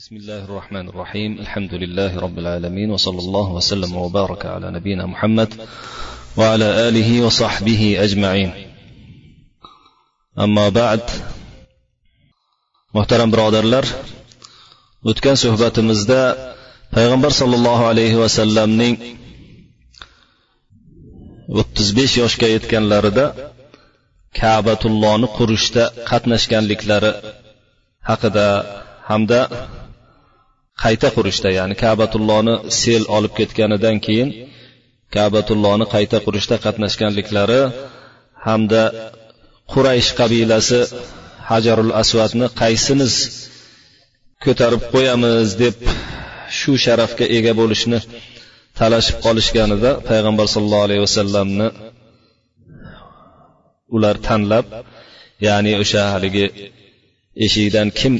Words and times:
بسم 0.00 0.16
الله 0.16 0.44
الرحمن 0.44 0.88
الرحيم 0.88 1.38
الحمد 1.38 1.74
لله 1.74 2.20
رب 2.20 2.38
العالمين 2.38 2.90
وصلى 2.90 3.18
الله 3.18 3.52
وسلم 3.52 3.96
وبارك 3.96 4.46
على 4.46 4.70
نبينا 4.70 5.06
محمد 5.06 5.50
وعلى 6.36 6.88
اله 6.88 7.10
وصحبه 7.26 7.96
اجمعين 8.04 8.50
اما 10.44 10.68
بعد 10.68 11.02
muhtaram 12.96 13.28
birodarlar 13.34 13.84
o'tgan 15.10 15.36
suhbatimizda 15.44 16.20
payg'ambar 16.94 17.32
sollallohu 17.40 17.84
alayhi 17.92 18.20
vasallamning 18.24 18.94
o'ttiz 21.60 21.88
besh 21.98 22.14
yoshga 22.22 22.48
yetganlarida 22.54 23.26
kabatullohni 24.40 25.28
qurishda 25.38 25.84
qatnashganliklari 26.10 27.12
haqida 28.08 28.46
hamda 29.10 29.40
qayta 30.83 31.09
qurishda 31.15 31.49
ya'ni 31.57 31.75
kabatullohni 31.83 32.55
sel 32.81 33.03
olib 33.17 33.33
ketganidan 33.39 33.97
keyin 34.05 34.29
kabatullohni 35.15 35.85
qayta 35.95 36.17
qurishda 36.25 36.55
qatnashganliklari 36.65 37.61
hamda 38.47 38.83
quraysh 39.73 40.09
qabilasi 40.19 40.79
hajarul 41.51 41.91
asvadni 42.01 42.47
qaysimiz 42.61 43.13
ko'tarib 44.45 44.83
qo'yamiz 44.93 45.47
deb 45.63 45.77
shu 46.59 46.71
sharafga 46.85 47.25
ega 47.37 47.53
bo'lishni 47.59 47.99
talashib 48.79 49.17
qolishganida 49.25 49.91
payg'ambar 50.09 50.47
sollallohu 50.53 50.85
alayhi 50.87 51.03
vasallamni 51.07 51.67
ular 53.95 54.15
tanlab 54.27 54.65
ya'ni 55.47 55.71
o'sha 55.83 56.01
haligi 56.13 56.45
eshikdan 57.43 57.87
kim 57.99 58.13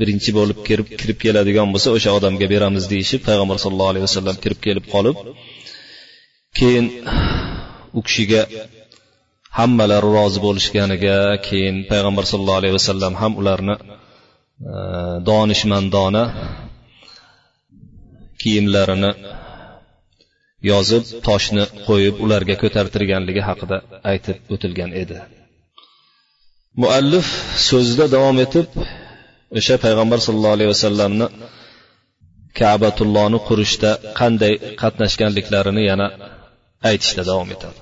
birinchi 0.00 0.30
bo'lib 0.38 0.58
kirib 0.68 0.88
kirib 1.00 1.18
keladigan 1.24 1.68
bo'lsa 1.74 1.88
o'sha 1.96 2.10
odamga 2.18 2.46
beramiz 2.54 2.84
deyishib 2.92 3.20
payg'ambar 3.28 3.56
sallallohu 3.62 3.92
alayhi 3.92 4.06
vasallam 4.08 4.36
kirib 4.44 4.60
kelib 4.66 4.84
qolib 4.94 5.16
keyin 6.58 6.86
u 7.98 8.00
kishiga 8.06 8.42
hammalari 9.58 10.08
rozi 10.16 10.38
bo'lishganiga 10.46 11.16
keyin 11.48 11.76
payg'ambar 11.90 12.24
sallallohu 12.30 12.60
alayhi 12.62 12.76
vasallam 12.78 13.12
ham 13.22 13.32
ularni 13.40 13.76
e, 13.80 13.84
donishmandona 15.28 16.24
kiyimlarini 18.40 19.12
yozib 20.70 21.04
toshni 21.28 21.64
qo'yib 21.88 22.16
ularga 22.24 22.54
ko'tartirganligi 22.62 23.42
haqida 23.48 23.76
aytib 24.12 24.36
o'tilgan 24.54 24.90
edi. 25.02 25.18
muallif 26.81 27.27
so'zida 27.69 28.05
davom 28.15 28.37
etib 28.45 28.67
o'sha 29.59 29.75
payg'ambar 29.85 30.19
sollallohu 30.25 30.55
alayhi 30.57 30.71
vasallamni 30.75 31.27
kabatullohni 32.59 33.39
qurishda 33.47 33.91
qanday 34.19 34.53
qatnashganliklarini 34.81 35.83
yana 35.91 36.07
aytishda 36.89 37.21
davom 37.29 37.49
etadi 37.55 37.79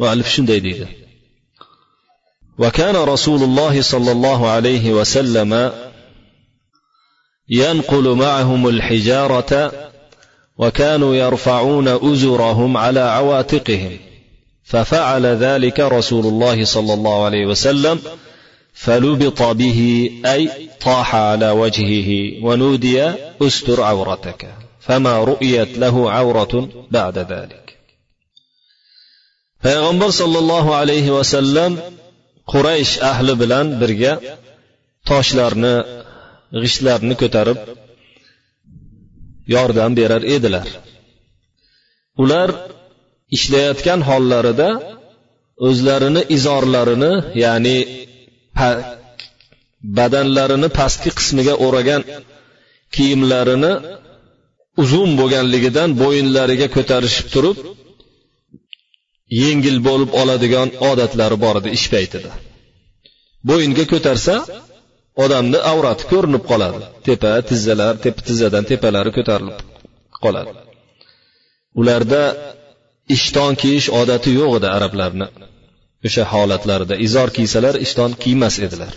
muallif 0.00 0.28
shunday 0.34 0.60
deydi 0.68 0.86
وكان 2.62 2.96
رسول 2.96 3.42
الله 3.42 3.74
صلى 3.92 4.10
الله 4.16 4.40
عليه 4.54 4.92
وسلم 4.98 5.72
ينقل 7.48 8.06
معهم 8.14 8.68
الحجاره 8.68 9.52
وكانوا 10.58 11.14
يرفعون 11.14 11.88
ازرهم 11.88 12.76
على 12.76 13.00
عواتقهم 13.00 13.98
ففعل 14.71 15.25
ذلك 15.25 15.79
رسول 15.79 16.25
الله 16.25 16.65
صلى 16.65 16.93
الله 16.93 17.25
عليه 17.25 17.45
وسلم 17.45 17.99
فلبط 18.73 19.41
به 19.61 19.79
أي 20.25 20.49
طاح 20.81 21.15
على 21.15 21.49
وجهه 21.61 22.09
ونودي 22.45 22.97
أستر 23.41 23.81
عورتك 23.81 24.41
فما 24.79 25.23
رؤيت 25.23 25.77
له 25.77 26.11
عورة 26.11 26.69
بعد 26.91 27.17
ذلك. 27.17 27.65
فيغمر 29.61 30.09
صلى 30.09 30.39
الله 30.39 30.75
عليه 30.75 31.11
وسلم 31.19 31.79
قريش 32.47 32.99
أهل 32.99 33.35
بلان 33.35 33.79
برجا 33.79 34.13
toshlarni 35.09 35.75
g'ishtlarni 36.61 37.15
ko'tarib 37.21 37.59
yordam 39.55 39.91
berar 39.99 40.23
edilar. 40.35 40.67
Ular 42.23 42.49
ishlayotgan 43.35 43.99
hollarida 44.09 44.69
o'zlarini 45.67 46.21
izorlarini 46.37 47.13
ya'ni 47.43 47.77
badanlarini 49.97 50.69
pastki 50.79 51.11
qismiga 51.19 51.55
o'ragan 51.65 52.01
kiyimlarini 52.95 53.73
uzun 54.81 55.09
bo'lganligidan 55.19 55.89
bo'yinlariga 56.01 56.67
ko'tarishib 56.75 57.27
turib 57.33 57.57
yengil 59.43 59.77
bo'lib 59.87 60.11
oladigan 60.21 60.69
odatlari 60.91 61.37
bor 61.43 61.55
edi 61.61 61.69
ish 61.77 61.87
paytida. 61.93 62.31
Bo'yinga 63.49 63.85
ko'tarsa 63.93 64.35
odamni 65.23 65.59
avrati 65.71 66.03
ko'rinib 66.11 66.43
qoladi. 66.51 66.81
Tepa 67.07 67.31
tizzalar 67.49 67.93
tepa 68.05 68.21
tizzadan 68.27 68.63
tepalari 68.71 69.11
ko'tarilib 69.17 69.57
qoladi. 70.23 70.51
Ularda 71.79 72.21
ishton 73.15 73.53
kiyish 73.61 73.87
odati 74.01 74.29
yo'q 74.39 74.51
edi 74.59 74.67
arablarni. 74.77 75.27
O'sha 76.07 76.23
holatlarida 76.33 76.95
izor 77.07 77.29
kiysalar 77.37 77.75
ishton 77.85 78.11
kiymas 78.23 78.55
edilar. 78.65 78.93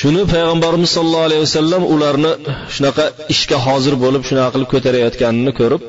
Shuni 0.00 0.22
payg'ambarimiz 0.32 0.90
sollallohu 0.96 1.26
alayhi 1.28 1.42
vasallam 1.46 1.82
ularni 1.94 2.32
shunaqa 2.74 3.04
ishga 3.34 3.58
hozir 3.66 3.94
bo'lib 4.04 4.22
shunaqa 4.28 4.50
qilib 4.54 4.68
ko'tarayotganini 4.74 5.52
ko'rib 5.60 5.82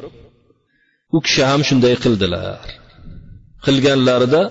u 1.15 1.17
kishi 1.25 1.41
ham 1.49 1.61
shunday 1.69 1.95
qildilar. 2.03 2.59
Qilganlarida 3.65 4.41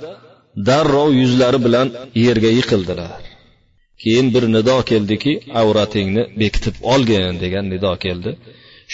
darrov 0.69 1.09
yuzlari 1.21 1.59
bilan 1.67 1.89
yerga 2.27 2.51
yiqildilar. 2.59 3.21
Keyin 4.03 4.27
bir 4.35 4.45
nido 4.57 4.79
keldiki 4.91 5.33
avratingni 5.63 6.23
bekitib 6.41 6.77
olgin 6.93 7.35
degan 7.45 7.65
nido 7.75 7.93
keldi. 8.05 8.31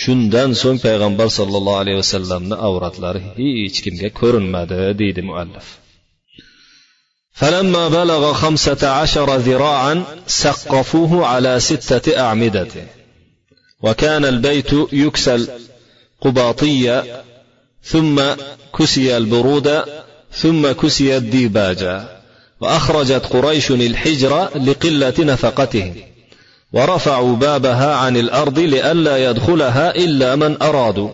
Shundan 0.03 0.51
so'ng 0.63 0.79
payg'ambar 0.87 1.29
sollallohu 1.39 1.81
alayhi 1.83 1.99
vasallamni 2.03 2.57
avratlari 2.69 3.21
hech 3.39 3.79
kimga 3.85 4.09
ko'rinmadi 4.21 4.81
deydi 5.01 5.23
muallif. 5.31 5.67
فلما 7.39 7.89
بلغ 7.89 8.33
خمسة 8.33 8.89
عشر 8.89 9.37
ذراعا 9.37 10.05
سقفوه 10.27 11.27
على 11.27 11.61
ستة 11.61 12.21
أعمدة 12.21 12.69
وكان 13.83 14.25
البيت 14.25 14.73
يكسى 14.93 15.35
القباطية 16.25 17.23
ثم 17.83 18.23
كسي 18.79 19.17
البرود 19.17 19.83
ثم 20.33 20.73
كسي 20.73 21.17
الديباجا 21.17 22.23
وأخرجت 22.61 23.27
قريش 23.27 23.71
الحجر 23.71 24.49
لقلة 24.59 25.15
نفقتهم 25.19 25.95
ورفعوا 26.74 27.36
بابها 27.36 27.96
عن 27.96 28.18
الارض 28.18 28.60
لئلا 28.60 29.30
يدخلها 29.30 29.96
الا 29.96 30.36
من 30.36 30.62
ارادوا 30.62 31.10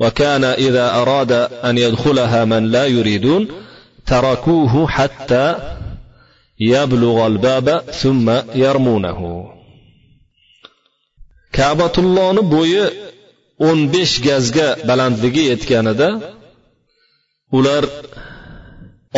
وكان 0.00 0.44
اذا 0.44 0.90
اراد 0.94 1.32
ان 1.64 1.78
يدخلها 1.78 2.44
من 2.44 2.70
لا 2.70 2.86
يريدون 2.86 3.48
تركوه 4.06 4.86
حتى 4.88 5.76
يبلغ 6.60 7.26
الباب 7.26 7.82
ثم 8.02 8.30
يرمونه 8.54 9.50
kabatullohni 11.58 12.42
bo'yi 12.54 12.84
o'n 13.68 13.78
besh 13.94 14.14
gazga 14.26 14.68
balandligi 14.88 15.42
yetganida 15.50 16.08
ular 17.58 17.84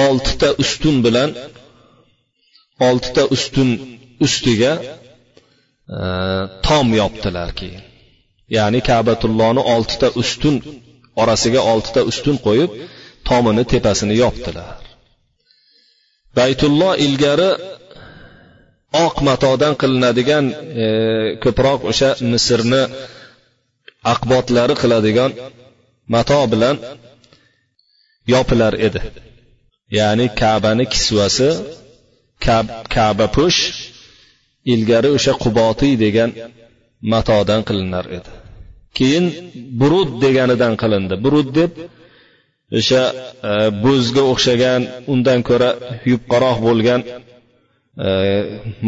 oltita 0.06 0.48
ustun 0.62 0.96
bilan 1.06 1.30
oltita 2.88 3.22
ustun 3.34 3.68
ustiga 4.26 4.72
tom 6.67 6.87
yopdilar 7.01 7.49
keyin. 7.59 7.83
Ya'ni 8.55 8.79
kabatullohni 8.89 9.61
oltita 9.73 10.07
ustun 10.21 10.55
orasiga 11.21 11.61
oltita 11.71 12.01
ustun 12.11 12.37
qo'yib 12.45 12.71
tomini 13.27 13.63
tepasini 13.71 14.15
yopdilar. 14.23 14.75
Baytulloh 16.37 16.93
ilgari 17.05 17.49
oq 19.05 19.15
matodan 19.27 19.73
qilinadigan 19.81 20.45
e, 20.83 20.85
ko'proq 21.43 21.79
o'sha 21.91 22.09
misrni 22.31 22.83
aqbotlari 24.13 24.75
qiladigan 24.81 25.31
mato 26.13 26.41
bilan 26.51 26.75
yopilar 28.33 28.73
edi. 28.87 29.01
Ya'ni 29.97 30.25
kabani 30.41 30.85
kisvasi 30.93 31.49
kaba 32.95 33.27
push 33.35 33.59
ilgari 34.73 35.09
o'sha 35.17 35.33
qubotiy 35.43 35.93
degan 36.03 36.29
matodan 37.11 37.61
qilinar 37.67 38.05
edi. 38.17 38.31
Keyin 38.97 39.25
burud 39.79 40.09
deganidan 40.23 40.73
qilindi. 40.81 41.15
Burud 41.25 41.49
deb 41.59 41.71
o'sha 42.79 43.03
e, 43.49 43.51
bo'zga 43.83 44.23
o'xshagan 44.31 44.81
undan 45.13 45.39
ko'ra 45.49 45.69
yupqaroq 46.11 46.57
bo'lgan 46.67 47.01
e, 48.05 48.09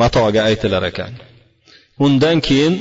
matoga 0.02 0.42
aytilar 0.50 0.84
ekan. 0.92 1.12
Undan 2.06 2.38
keyin 2.48 2.74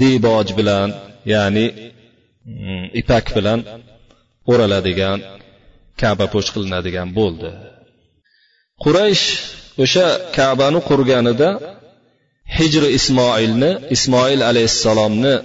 deboj 0.00 0.48
bilan 0.58 0.88
ya'ni 1.32 1.66
mm, 1.74 2.84
ipak 3.00 3.26
bilan 3.36 3.60
o'raladigan 4.50 5.18
kaba 6.00 6.26
po'sh 6.34 6.50
qilinadigan 6.54 7.08
bo'ldi. 7.18 7.50
Quraysh 8.82 9.24
o'sha 9.84 10.06
kabani 10.36 10.80
qurganida 10.88 11.48
hijri 12.58 12.88
ismoilni 12.98 13.70
ismoil 13.96 14.40
alayhissalomni 14.50 15.34
e, 15.38 15.42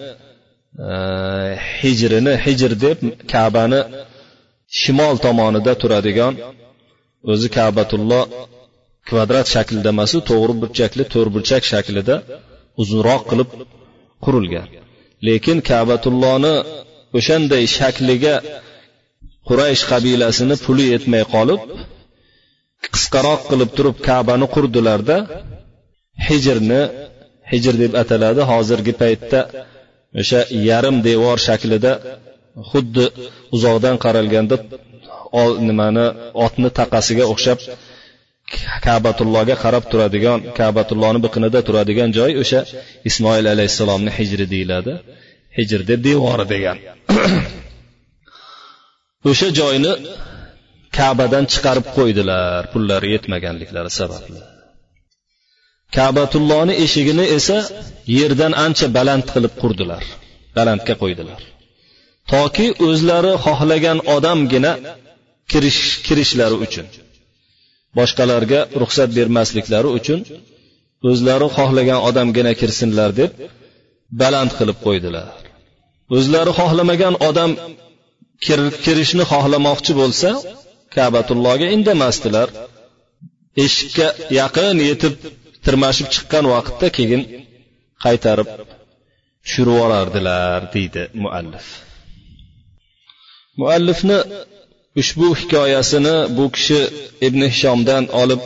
hijrini 1.79 2.33
hijr 2.45 2.71
deb 2.85 2.97
kabani 3.33 3.81
shimol 4.79 5.15
tomonida 5.25 5.73
turadigan 5.81 6.33
o'zi 7.31 7.47
kabatulloh 7.57 8.23
kvadrat 9.09 9.47
shaklida 9.55 9.89
emasu 9.95 10.17
to'g'ri 10.29 10.53
burchakli 10.61 11.03
to'rtburchak 11.13 11.63
shaklida 11.71 12.15
uzunroq 12.81 13.21
qilib 13.29 13.49
qurilgan. 14.25 14.67
Lekin 15.27 15.57
kabatullohni 15.69 16.53
o'shanday 17.17 17.63
shakliga 17.77 18.35
quraysh 19.47 19.83
qabilasini 19.91 20.55
puli 20.65 20.85
yetmay 20.93 21.23
qolib 21.33 21.61
qisqaroq 22.93 23.41
qilib 23.51 23.69
turib 23.77 23.97
kabani 24.07 24.47
qurdilarda 24.55 25.17
hijrni 26.27 26.81
hijr 27.51 27.73
deb 27.83 27.93
ataladi. 28.01 28.41
Hozirgi 28.51 28.93
paytda 29.01 29.39
o'sha 30.21 30.39
yarim 30.69 30.97
devor 31.07 31.37
shaklida 31.47 31.91
xuddi 32.71 33.05
uzoqdan 33.55 33.95
qaralganda 34.05 34.55
nimani 35.67 36.05
otni 36.45 36.69
taqasiga 36.79 37.25
o'xshab 37.33 37.59
kabatullohga 38.87 39.55
qarab 39.63 39.83
turadigan 39.91 40.39
kabatullohni 40.59 41.19
biqinida 41.25 41.59
turadigan 41.67 42.09
joy 42.17 42.31
o'sha 42.43 42.59
ismoil 43.09 43.45
alayhissalomni 43.53 44.11
hijri 44.17 44.45
deyiladi. 44.53 44.93
Hijr 45.57 45.79
deb 45.89 45.99
devori 46.07 46.45
degan. 46.53 46.77
O'sha 49.29 49.47
joyni 49.59 49.93
kabadan 50.97 51.45
chiqarib 51.53 51.87
qo'ydilar 51.97 52.61
pullari 52.73 53.07
yetmaganliklari 53.15 53.91
sababli. 53.99 54.39
Kabatullohni 55.95 56.73
eshigini 56.83 57.25
esa 57.37 57.57
yerdan 58.17 58.53
ancha 58.65 58.87
baland 58.97 59.23
qilib 59.33 59.53
qurdilar 59.61 60.03
balandga 60.57 60.93
qo'ydilar. 61.01 61.41
Toki 62.31 62.67
o'zlari 62.87 63.33
xohlagan 63.45 63.99
odamgina 64.15 64.71
kirish 65.51 65.81
kirishlari 66.05 66.57
uchun 66.65 66.87
boshqalarga 67.97 68.59
ruxsat 68.81 69.09
bermasliklari 69.17 69.89
uchun 69.99 70.19
o'zlari 71.09 71.47
xohlagan 71.57 71.99
odamgina 72.09 72.51
kirsinlar 72.61 73.09
deb 73.19 73.31
baland 74.21 74.51
qilib 74.59 74.77
qo'ydilar. 74.85 75.27
O'zlari 76.17 76.51
xohlamagan 76.59 77.15
odam 77.29 77.51
kirishni 78.85 79.23
xohlamoqchi 79.31 79.93
bo'lsa 80.01 80.29
kabatullohga 80.95 81.67
indamasdilar. 81.75 82.47
Eshikka 83.65 84.07
yaqin 84.39 84.75
yetib 84.89 85.13
tirmashib 85.67 86.07
chiqqan 86.15 86.45
vaqtda 86.53 86.87
keyin 86.97 87.21
qaytarib 88.05 88.49
tushirib 89.43 89.73
yuborardilar 89.73 90.59
deydi 90.75 91.03
muallif. 91.23 91.65
Muallifni 93.61 94.19
ushbu 95.01 95.27
hikoyasini 95.39 96.15
bu 96.37 96.45
kishi 96.55 96.79
ibn 97.27 97.41
hishomdan 97.53 98.03
olib 98.21 98.41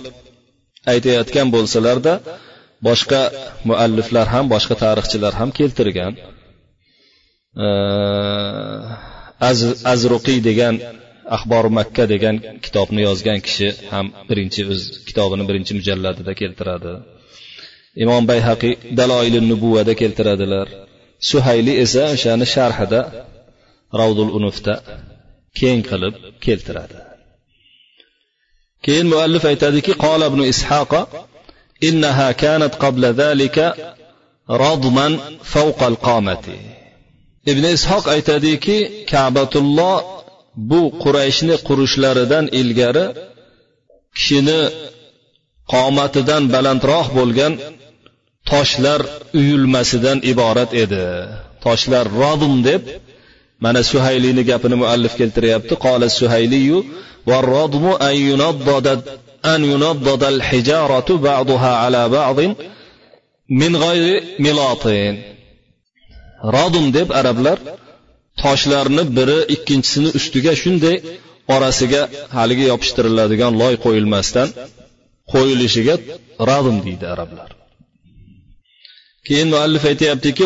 aytayotgan 0.94 1.48
bo'lsalarda 1.56 2.14
boshqa 2.88 3.22
mualliflar 3.70 4.28
ham 4.34 4.46
boshqa 4.54 4.76
tarixchilar 4.84 5.34
ham 5.40 5.50
keltirgan. 5.60 6.14
Azruqiy 9.94 10.40
degan 10.50 10.76
axbor 11.36 11.66
makka 11.78 12.04
degan 12.14 12.36
kitobni 12.66 13.02
yozgan 13.10 13.40
kishi 13.48 13.68
ham 13.92 14.06
birinchi 14.30 14.62
o'z 14.72 14.82
kitobini 15.08 15.44
birinchi 15.50 15.72
mujalladida 15.80 16.34
keltiradi. 16.42 16.94
Imom 18.04 18.24
bayhaqiy 18.32 18.74
daloili 19.00 19.40
nubuvada 19.52 19.94
keltiradilar. 20.02 20.68
Suhayli 21.30 21.74
esa 21.84 22.04
o'shani 22.16 22.46
sharhida 22.56 23.02
ravdul 24.00 24.32
unufda 24.38 24.76
keng 25.60 25.82
qilib 25.90 26.14
keltiradi. 26.46 26.98
Keyin 28.86 29.08
muallif 29.14 29.44
aytadiki 29.52 29.92
qola 30.04 30.26
ibn 30.32 30.42
ishaqa 30.54 31.02
إنها 31.84 32.32
كانت 32.32 32.76
قبل 32.76 33.06
ذلك 33.06 33.58
رضما 34.50 35.20
فوق 35.44 35.84
القامة 35.84 36.44
ابن 37.48 37.66
إسحاق 37.66 38.10
ishoq 38.10 38.70
كعبة 39.08 39.50
الله 39.56 40.21
bu 40.71 40.81
qurayshni 41.03 41.55
qurishlaridan 41.69 42.45
ilgari 42.61 43.07
kishini 44.17 44.61
qomatidan 45.73 46.43
balandroq 46.55 47.07
bo'lgan 47.19 47.53
toshlar 48.51 49.01
uyulmasidan 49.39 50.19
iborat 50.33 50.71
edi 50.85 51.05
toshlar 51.65 52.07
rodum 52.23 52.55
deb 52.69 52.83
mana 53.65 53.81
suhayliyni 53.91 54.43
gapini 54.51 54.77
muallif 54.83 55.13
keltiryapti 55.21 55.75
qola 55.87 56.07
suhayliyu 56.19 56.79
والرضم 57.31 57.85
أن 58.09 58.17
ينضد 58.31 58.87
أن 59.45 59.61
ينضد 59.73 60.23
الحجارة 60.35 61.09
بعضها 61.29 61.73
على 61.83 62.03
بعض 62.09 62.39
من 63.61 63.73
غير 63.77 64.23
ملاط 64.39 64.85
radum 66.55 66.87
deb 66.97 67.09
arablar 67.21 67.59
toshlarni 68.43 69.03
biri 69.17 69.39
ikkinchisini 69.55 70.11
ustiga 70.19 70.53
shunday 70.63 70.97
orasiga 71.55 72.03
haligi 72.37 72.65
yopishtiriladigan 72.73 73.53
loy 73.63 73.75
qo'yilmasdan 73.85 74.49
qo'yilishiga 75.33 75.95
radum 76.51 76.77
deydi 76.87 77.07
arablar 77.15 77.51
keyin 79.27 79.49
muallif 79.55 79.83
aytyaptiki 79.91 80.45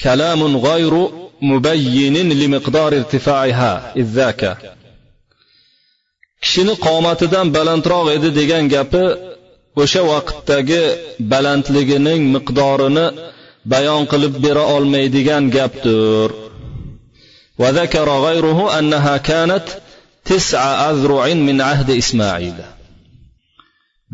كلام 0.00 0.56
غير 0.56 1.08
مبين 1.42 2.32
لمقدار 2.32 2.92
ارتفاعها 2.96 3.92
إذ 3.96 4.06
ذاك 4.18 4.56
kishini 6.42 6.74
qomatidan 6.86 7.46
balandroq 7.56 8.06
edi 8.16 8.28
degan 8.38 8.64
gapi 8.74 9.04
o'sha 9.82 10.02
vaqtdagi 10.10 10.82
balandligining 11.32 12.22
miqdorini 12.34 13.06
bayon 13.72 14.02
qilib 14.12 14.34
bera 14.44 14.64
olmaydigan 14.76 15.44
gapdir 15.56 16.30
وذكر 17.58 18.08
غيره 18.26 18.78
أنها 18.78 19.16
كانت 19.16 19.66
تسع 20.24 20.90
أذرع 20.90 21.34
من 21.34 21.60
عهد 21.60 21.90
إسماعيل 21.90 22.54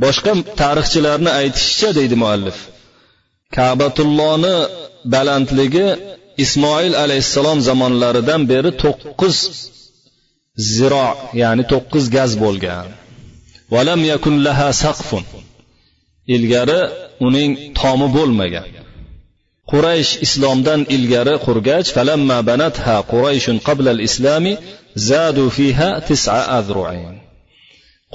boshqa 0.02 0.32
tarixchilarni 0.60 1.30
aytishicha 1.40 1.90
deydi 1.98 2.16
muallif 2.22 2.58
kabatullohni 3.56 4.54
balandligi 5.14 5.86
ismoil 6.44 6.92
alayhissalom 7.04 7.58
zamonlaridan 7.68 8.42
beri 8.52 8.70
to'qqiz 8.82 9.36
ziro 10.74 11.08
ya'ni 11.42 11.64
to'qqiz 11.72 12.04
gaz 12.16 12.30
bo'lgan 12.44 12.86
valam 13.74 14.00
yakun 14.12 14.34
laha 14.46 14.68
saqfun 14.84 15.24
ilgari 16.34 16.80
uning 17.26 17.50
tomi 17.80 18.08
bo'lmagan 18.16 18.68
Quraysh 19.71 20.11
islomdan 20.25 20.81
ilgari 20.95 21.35
qurgach 21.45 21.87
falamma 21.97 22.37
banatha 22.49 22.95
qurayshun 23.11 23.57
qabla 23.67 23.89
al-islami 23.95 24.53
zadu 25.09 25.45
fiha 25.57 25.89
tis'a 26.07 26.41
azru'in 26.59 27.15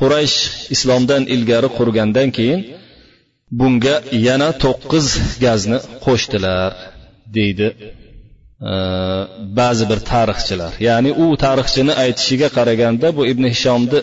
quraysh 0.00 0.36
islomdan 0.74 1.22
ilgari 1.34 1.68
qurgandan 1.78 2.28
keyin 2.36 2.60
bunga 3.60 3.96
yana 4.28 4.48
to'qqiz 4.64 5.06
gazni 5.44 5.78
qo'shdilar 6.04 6.70
deydi 7.36 7.68
e, 8.70 8.72
ba'zi 9.58 9.84
bir 9.90 10.00
tarixchilar. 10.12 10.72
Ya'ni 10.88 11.10
u 11.24 11.26
tarixchini 11.44 11.92
aytishiga 12.04 12.48
qaraganda 12.56 13.08
bu 13.16 13.22
ibn 13.32 13.44
hishomni 13.54 14.00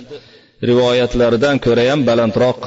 rivoyatlaridan 0.69 1.55
ko'ra 1.65 1.83
ham 1.91 2.01
balandroq 2.09 2.59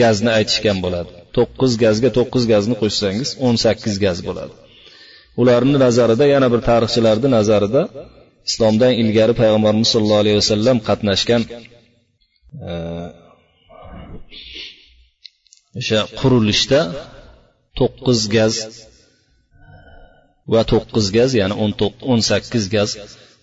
gazni 0.00 0.30
aytishgan 0.38 0.78
bo'ladi. 0.84 1.12
To'qqiz 1.36 1.72
gazga 1.84 2.10
to'qqiz 2.18 2.44
gazni 2.52 2.74
qo'shsangiz 2.82 3.30
o'n 3.46 3.56
sakkiz 3.64 3.94
gaz 4.04 4.18
bo'ladi. 4.28 4.54
Ularni 5.40 5.78
nazarida 5.86 6.24
yana 6.34 6.48
bir 6.52 6.60
tarixchilarni 6.70 7.28
nazarida 7.36 7.82
islomdan 8.48 8.92
ilgari 9.02 9.34
payg'ambarimiz 9.40 9.88
sollallohu 9.94 10.22
alayhi 10.24 10.38
vasallam 10.42 10.78
qatnashgan 10.88 11.42
e, 12.70 12.72
o'sha 15.80 16.00
qurilishda 16.20 16.80
to'qqiz 17.78 18.20
gaz 18.36 18.54
va 20.52 20.62
to'qqiz 20.72 21.06
gaz 21.16 21.30
ya'ni 21.40 21.54
o'n 22.12 22.20
sakkiz 22.30 22.64
gaz 22.76 22.90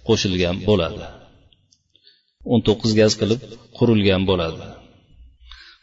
qo'shilgan 0.08 0.56
bo'ladi. 0.68 1.06
O'n 2.52 2.62
to'qqiz 2.68 2.92
gaz 3.02 3.12
qilib 3.22 3.42
qurilgan 3.78 4.22
bo'ladi. 4.30 4.64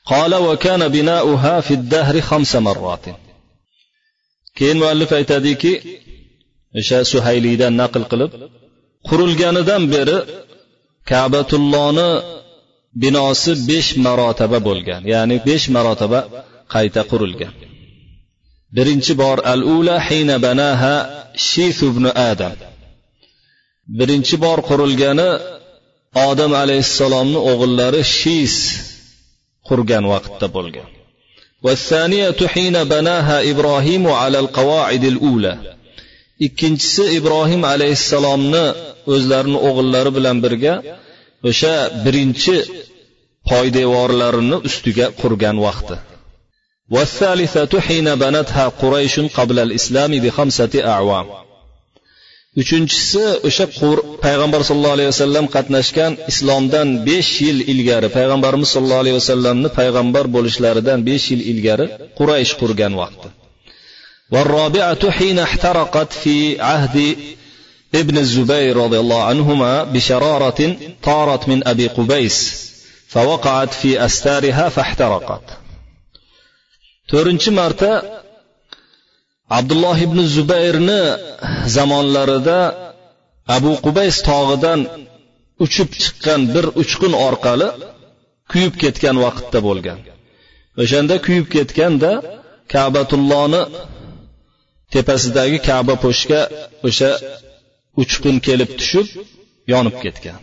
قال 0.07 0.35
وكان 0.35 0.87
بناؤها 0.87 1.61
في 1.61 1.73
الدهر 1.73 2.21
خمس 2.21 2.55
مرات 2.55 3.05
keyin 4.59 4.77
muallif 4.81 5.11
aytadiki 5.19 5.73
o'sha 6.79 6.99
suhayliydan 7.11 7.73
naql 7.81 8.03
qilib 8.11 8.31
qurilganidan 9.09 9.83
beri 9.93 10.17
kabatullohni 11.11 12.09
binosi 13.01 13.51
besh 13.69 13.89
marotaba 14.05 14.59
bo'lgan 14.67 15.01
ya'ni 15.13 15.37
besh 15.47 15.65
marotaba 15.75 16.19
qayta 16.73 17.01
qurilgan 17.11 17.53
birinchi 18.75 19.13
bor 19.21 19.37
al 19.53 19.61
ula 19.77 19.95
hina 20.07 20.35
banaha 20.45 20.93
shith 21.49 21.79
ibn 21.91 22.05
adam 22.31 22.55
birinchi 23.99 24.35
bor 24.45 24.57
qurilgani 24.69 25.29
odam 26.29 26.51
alayhissalomni 26.63 27.39
o'g'illari 27.51 28.01
shis 28.17 28.55
qurgan 29.69 30.03
vaqtda 30.13 30.47
bo'lgan 30.57 30.89
والثانية 31.65 32.39
حين 32.53 32.83
بناها 32.83 33.51
إبراهيم 33.51 34.07
على 34.07 34.39
القواعد 34.39 35.03
الأولى 35.03 35.53
ikkinchisi 36.47 37.03
ibrohim 37.17 37.61
alayhissalomni 37.73 38.65
o'zlarini 39.13 39.59
o'g'illari 39.67 40.11
bilan 40.17 40.37
birga 40.45 40.73
o'sha 41.49 41.75
birinchi 42.05 42.57
poydevorlarini 43.49 44.57
ustiga 44.67 45.05
qurgan 45.21 45.57
vaqti 45.67 45.97
والثالثة 46.95 47.79
حين 47.79 48.15
بنتها 48.15 48.67
قريش 48.67 49.19
قبل 49.19 49.59
الإسلام 49.59 50.11
بخمسة 50.19 50.73
أعوام 50.93 51.25
uchinchisi 52.61 53.23
o'sha 53.47 53.65
payg'ambar 54.25 54.61
sallallohu 54.69 54.95
alayhi 54.97 55.11
vasallam 55.13 55.45
qatnashgan 55.55 56.11
islomdan 56.31 56.87
besh 57.07 57.31
yil 57.45 57.59
ilgari 57.73 58.07
payg'ambarimiz 58.17 58.69
sallallohu 58.73 59.03
alayhi 59.03 59.17
vasallamni 59.21 59.69
payg'ambar 59.79 60.25
bo'lishlaridan 60.35 60.99
besh 61.09 61.25
yil 61.31 61.41
ilgari 61.51 61.85
quraysh 62.19 62.51
qurgan 62.61 62.93
vaqti 63.03 63.29
والرابعة 64.33 65.03
حين 65.17 65.39
احترقت 65.39 66.13
في 66.13 66.61
عهد 66.61 66.97
ابن 67.95 68.17
الزبير 68.17 68.77
رضي 68.77 68.99
الله 68.99 69.23
عنهما 69.23 69.83
بشرارة 69.83 70.75
طارت 71.03 71.49
من 71.49 71.67
أبي 71.67 71.87
قبيس 71.87 72.37
فوقعت 73.07 73.73
في 73.73 74.05
أستارها 74.05 74.69
فاحترقت 74.69 75.45
to'rtinchi 77.11 77.51
marta 77.59 77.91
abdulloh 79.57 79.97
ibn 80.07 80.19
zubayrni 80.35 81.01
zamonlarida 81.75 82.59
abu 83.55 83.71
qubays 83.85 84.15
tog'idan 84.29 84.79
uchib 85.65 85.89
chiqqan 86.01 86.41
bir 86.53 86.65
uchqun 86.81 87.13
orqali 87.27 87.69
kuyib 88.51 88.73
ketgan 88.83 89.15
vaqtda 89.25 89.59
bo'lgan 89.67 89.99
o'shanda 90.81 91.15
kuyib 91.25 91.47
ketganda 91.55 92.11
kabatullohni 92.73 93.61
tepasidagi 94.93 95.57
kaba 95.69 95.95
po'shga 96.03 96.41
o'sha 96.87 97.11
uchqun 98.01 98.35
kelib 98.47 98.69
tushib 98.79 99.07
yonib 99.73 99.97
ketgan 100.05 100.41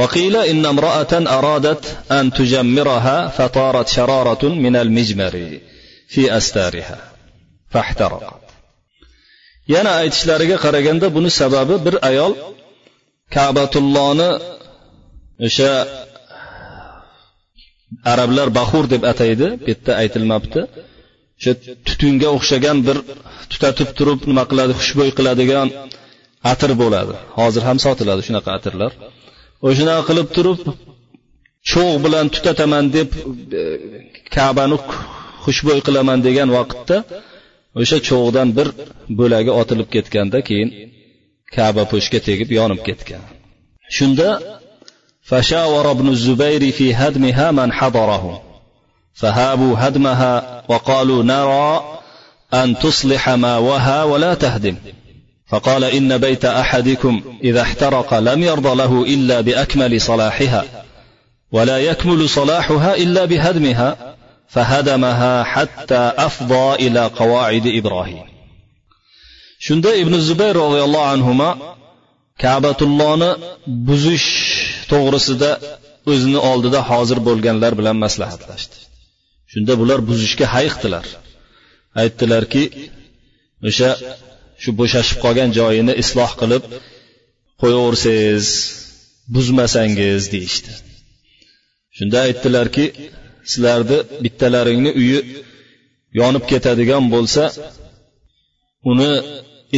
وقيل 0.00 0.36
إن 0.36 0.66
امرأة 0.66 1.12
أرادت 1.38 1.84
أن 2.18 2.32
تجمرها 2.32 3.28
فطارت 3.28 3.88
شرارة 3.88 4.44
من 4.64 4.74
المجمر 4.76 5.58
في 6.08 6.36
أستارها 6.36 6.98
fahtaraqa 7.75 8.33
yana 9.73 9.91
aytishlariga 10.01 10.57
qaraganda 10.65 11.07
buni 11.17 11.29
sababi 11.41 11.75
bir 11.85 11.95
ayol 12.09 12.33
kabatullohni 13.35 14.29
o'sha 15.47 15.71
arablar 18.13 18.47
bahur 18.59 18.83
deb 18.93 19.03
ataydi. 19.11 19.47
Bu 19.61 19.65
yerda 19.71 19.91
aytilmabdi. 20.01 20.59
O'sha 21.39 21.53
tutunga 21.87 22.29
o'xshagan 22.37 22.77
bir 22.87 22.97
tutatib 23.51 23.89
turib 23.97 24.19
nima 24.29 24.43
qiladi 24.51 24.73
xushbo'y 24.79 25.11
qiladigan 25.17 25.67
atir 26.51 26.71
bo'ladi. 26.81 27.13
Hozir 27.39 27.63
ham 27.69 27.77
sotiladi 27.85 28.21
shunaqa 28.27 28.49
atirlar. 28.57 28.91
O'shanaqa 29.67 30.03
qilib 30.09 30.27
turib 30.37 30.59
cho'g' 31.71 31.97
bilan 32.05 32.25
tutataman 32.35 32.85
deb 32.97 33.09
e, 33.59 33.63
kabani 34.35 34.77
xushbo'y 35.45 35.79
qilaman 35.87 36.19
degan 36.27 36.49
vaqtda 36.57 36.97
o'sha 37.80 37.98
cho'g'dan 38.08 38.48
bir 38.56 38.68
bo'lagi 39.18 39.50
otilib 39.60 39.88
ketganda 39.94 40.38
keyin 40.48 40.70
kaba 41.54 41.82
po'shga 41.92 42.18
tegib 42.28 42.50
yonib 42.58 42.80
ketgan 42.88 43.22
shunda 43.98 44.28
فشاور 45.30 45.90
ابن 45.90 46.08
الزبير 46.08 46.72
في 46.72 46.94
هدمها 46.94 47.50
من 47.50 47.72
حضره 47.72 48.42
فهابوا 49.14 49.74
هدمها 49.78 50.34
وقالوا 50.68 51.22
نرى 51.22 52.00
أن 52.54 52.78
تصلح 52.78 53.28
ما 53.28 53.56
وها 53.58 54.04
ولا 54.04 54.34
تهدم 54.34 54.76
فقال 55.48 55.84
إن 55.84 56.18
بيت 56.18 56.44
أحدكم 56.44 57.22
إذا 57.44 57.62
احترق 57.62 58.18
لم 58.18 58.42
يرضى 58.42 58.74
له 58.74 59.02
إلا 59.02 59.40
بأكمل 59.40 60.00
صلاحها 60.00 60.64
ولا 61.52 61.78
يكمل 61.78 62.28
صلاحها 62.28 62.96
إلا 62.96 63.24
بهدمها 63.24 64.13
فهدمها 64.48 65.44
حتى 65.44 66.12
أفضى 66.28 66.74
إلى 66.86 67.02
قواعد 67.06 67.66
إبراهيم 67.66 68.30
shunda 69.66 69.90
ibn 70.02 70.14
zubayr 70.28 70.54
roziyallohu 70.64 71.08
anhu 71.14 71.32
kabatullohni 72.44 73.30
buzish 73.88 74.28
to'g'risida 74.92 75.50
o'zini 76.12 76.40
oldida 76.50 76.80
hozir 76.90 77.18
bo'lganlar 77.28 77.72
bilan 77.80 77.96
maslahatlashdi 78.04 78.76
shunda 79.52 79.72
bular 79.80 79.98
buzishga 80.10 80.46
hayiqdilar 80.54 81.06
aytdilarki 82.02 82.62
o'sha 83.68 83.90
shu 84.62 84.70
bo'shashib 84.80 85.18
qolgan 85.24 85.50
joyini 85.58 85.94
isloh 86.02 86.30
qilib 86.40 86.64
qo'yaversangiz 87.62 88.46
buzmasangiz 89.34 90.22
deyishdi 90.34 90.72
shunda 91.96 92.18
aytdilarki 92.26 92.84
sizlarni 93.51 93.97
bittalaringni 94.23 94.91
uyi 95.01 95.19
yonib 96.19 96.43
ketadigan 96.51 97.03
bo'lsa 97.13 97.43
uni 98.91 99.11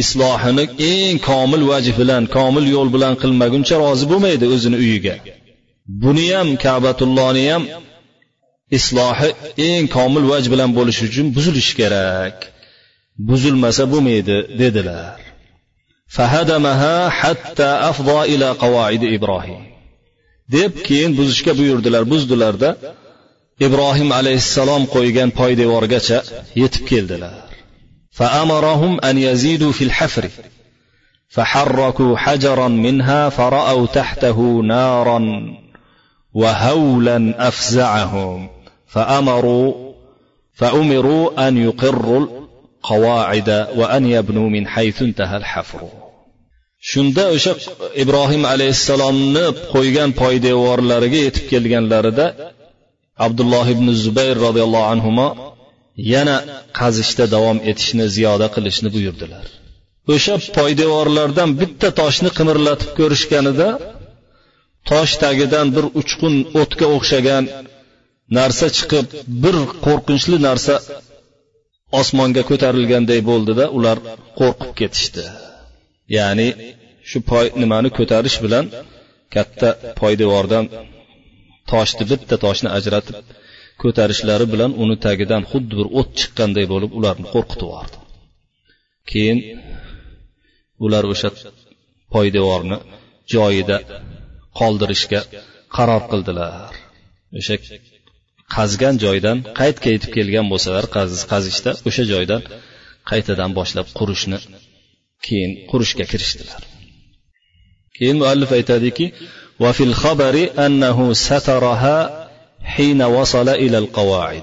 islohini 0.02 0.64
eng 0.90 1.16
komil 1.28 1.62
vajh 1.70 1.90
bilan 2.00 2.22
komil 2.36 2.64
yo'l 2.74 2.88
bilan 2.94 3.14
qilmaguncha 3.22 3.74
rozi 3.84 4.04
bo'lmaydi 4.12 4.46
o'zini 4.54 4.76
uyiga. 4.84 5.14
Buni 6.02 6.26
ham 6.34 6.48
kabatullohni 6.64 7.44
ham 7.52 7.62
islohi 8.78 9.30
eng 9.68 9.84
komil 9.96 10.24
vaj 10.32 10.44
bilan 10.52 10.70
bo'lishi 10.78 11.02
uchun 11.08 11.26
buzilishi 11.36 11.74
kerak. 11.80 12.36
Buzilmasa 13.28 13.84
bo'lmaydi 13.92 14.36
dedilar. 14.60 15.18
Fahadamaha 16.16 16.94
hatta 17.20 17.68
afzo 17.90 18.18
ila 18.34 18.48
qavoidi 18.62 19.06
ibrohim 19.16 19.62
deb 20.54 20.72
keyin 20.86 21.12
buzishga 21.18 21.52
buyurdilar 21.60 22.02
buzdilarda 22.12 22.70
ibrohim 23.67 24.09
alayhissalom 24.19 24.83
qo'ygan 24.95 25.29
poydevorgacha 25.39 26.19
yetib 26.61 26.83
keldilar 26.91 27.35
فأمرهم 28.13 28.99
أن 29.09 29.17
يزيدوا 29.17 29.71
في 29.71 29.83
الحفر 29.83 30.29
فحركوا 31.29 32.17
حجرا 32.17 32.67
منها 32.67 33.29
فرأوا 33.29 33.85
تحته 33.85 34.61
نارا 34.63 35.19
وهولا 36.33 37.47
أفزعهم 37.47 38.49
فأمروا 38.87 39.93
فأمروا 40.53 41.47
أن 41.47 41.57
يقروا 41.57 42.19
القواعد 42.19 43.49
وأن 43.75 44.05
يبنوا 44.05 44.49
من 44.49 44.67
حيث 44.67 45.01
انتهى 45.01 45.37
الحفر 45.37 45.81
shunda 46.91 47.31
o'sha 47.35 47.53
ibrohim 48.03 48.43
alayhissalomni 48.53 49.43
qo'ygan 49.73 50.09
poydevorlariga 50.21 51.19
yetib 51.25 51.45
kelganlarida 51.51 52.25
abdulloh 53.26 53.66
ibn 53.74 53.86
zubayr 54.04 54.36
roziyallohu 54.46 54.88
anhu 54.94 55.10
yana 56.12 56.36
qazishda 56.78 57.24
davom 57.34 57.58
etishni 57.70 58.06
ziyoda 58.16 58.46
qilishni 58.54 58.88
buyurdilar. 58.96 59.46
O'sha 60.14 60.34
poydevorlardan 60.58 61.50
bitta 61.60 61.88
toshni 62.00 62.30
qimirlatib 62.38 62.90
ko'rishganida 62.98 63.68
tosh 64.90 65.12
tagidan 65.24 65.66
bir 65.76 65.84
uchqun 66.00 66.34
o'tga 66.60 66.86
o'xshagan 66.96 67.44
narsa 68.38 68.66
chiqib 68.76 69.06
bir 69.42 69.56
qo'rqinchli 69.86 70.38
narsa 70.48 70.74
osmonga 72.00 72.42
ko'tarilganday 72.50 73.20
bo'ldida 73.30 73.64
ular 73.78 73.98
qo'rqib 74.40 74.70
ketishdi. 74.80 75.24
Ya'ni 76.16 76.48
shu 77.10 77.18
poy 77.30 77.46
nimani 77.62 77.90
ko'tarish 77.98 78.38
bilan 78.44 78.64
katta 79.34 79.68
poydevordan 80.00 80.64
toshni 81.72 82.04
bitta 82.10 82.36
toshni 82.44 82.68
ajratib 82.78 83.16
ko'tarishlari 83.82 84.46
bilan 84.52 84.72
uni 84.82 84.96
tagidan 85.06 85.42
xuddi 85.50 85.74
bir 85.80 85.88
o't 86.00 86.10
chiqqanday 86.20 86.66
bo'lib 86.72 86.90
ularni 86.98 87.26
qo'rqitib 87.34 87.66
yubordi 87.68 87.96
keyin 89.10 89.38
ular 90.84 91.04
o'sha 91.12 91.30
poydevorni 92.14 92.78
joyida 93.34 93.76
qoldirishga 94.60 95.20
qaror 95.76 96.02
qildilar. 96.10 96.72
O'sha 97.40 97.56
qazgan 98.56 98.94
joydan 99.04 99.38
qaytga 99.60 99.84
ketib 99.94 100.10
kelgan 100.16 100.46
bo'lsalar 100.52 100.84
qazishda 101.32 101.70
o'sha 101.88 102.04
joydan 102.12 102.42
qaytadan 103.10 103.50
boshlab 103.58 103.88
qurishni 103.98 104.38
keyin 105.26 105.52
qurishga 105.70 106.04
kirishdilar. 106.12 106.60
Keyin 107.96 108.16
muallif 108.22 108.50
aytadiki 108.58 109.06
وفي 109.60 109.84
الخبر 109.84 110.50
أنه 110.66 111.12
سترها 111.12 112.28
حين 112.62 113.02
وصل 113.02 113.48
إلى 113.48 113.78
القواعد. 113.78 114.42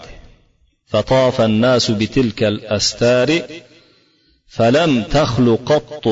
فطاف 0.87 1.41
الناس 1.41 1.91
بتلك 1.91 2.43
الأستار 2.43 3.41
فلم 4.47 5.03
تخل 5.03 5.57
قط 5.65 6.07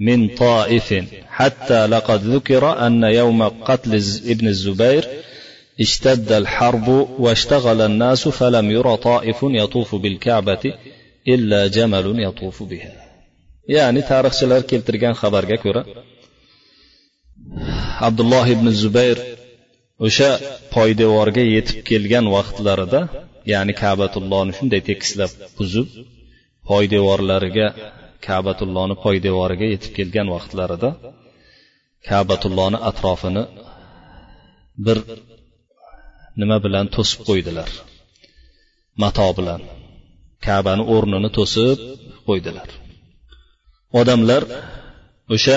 من 0.00 0.28
طائف 0.28 0.94
حتى 1.28 1.86
لقد 1.86 2.24
ذكر 2.24 2.86
أن 2.86 3.04
يوم 3.04 3.42
قتل 3.42 3.94
ابن 4.26 4.48
الزبير 4.48 5.08
اشتد 5.80 6.32
الحرب 6.32 6.88
واشتغل 7.18 7.80
الناس 7.80 8.28
فلم 8.28 8.70
ير 8.70 8.94
طائف 8.94 9.36
يطوف 9.42 9.94
بالكعبة 9.94 10.72
إلا 11.28 11.66
جمل 11.66 12.22
يطوف 12.22 12.62
بها. 12.62 12.92
يعني 13.68 14.02
tarixchilar 14.02 14.62
keltirgan 14.70 15.14
xabarga 15.20 15.56
ko'ra 15.64 15.82
abdulloh 18.06 18.46
ibn 18.54 18.66
zubayr 18.82 19.18
o'sha 20.06 20.30
poydevorga 20.74 21.42
yetib 21.54 21.78
kelgan 21.90 22.26
vaqtlarida 22.36 23.00
ya'ni 23.52 23.72
kabatullohni 23.82 24.52
shunday 24.58 24.82
tekislab 24.90 25.32
buzib 25.58 25.88
poydevorlariga 26.70 27.66
kabatullohni 28.28 28.94
poydevoriga 29.04 29.66
yetib 29.74 29.92
kelgan 29.98 30.28
vaqtlarida 30.34 30.90
kabatullohni 32.10 32.78
atrofini 32.90 33.44
bir 34.86 34.98
nima 36.40 36.56
bilan 36.64 36.86
to'sib 36.96 37.20
qo'ydilar. 37.28 37.70
Mato 39.02 39.28
bilan 39.38 39.60
kabani 40.46 40.84
o'rnini 40.94 41.30
to'sib 41.38 41.78
qo'ydilar. 42.28 42.68
Odamlar 44.00 44.42
o'sha 45.34 45.56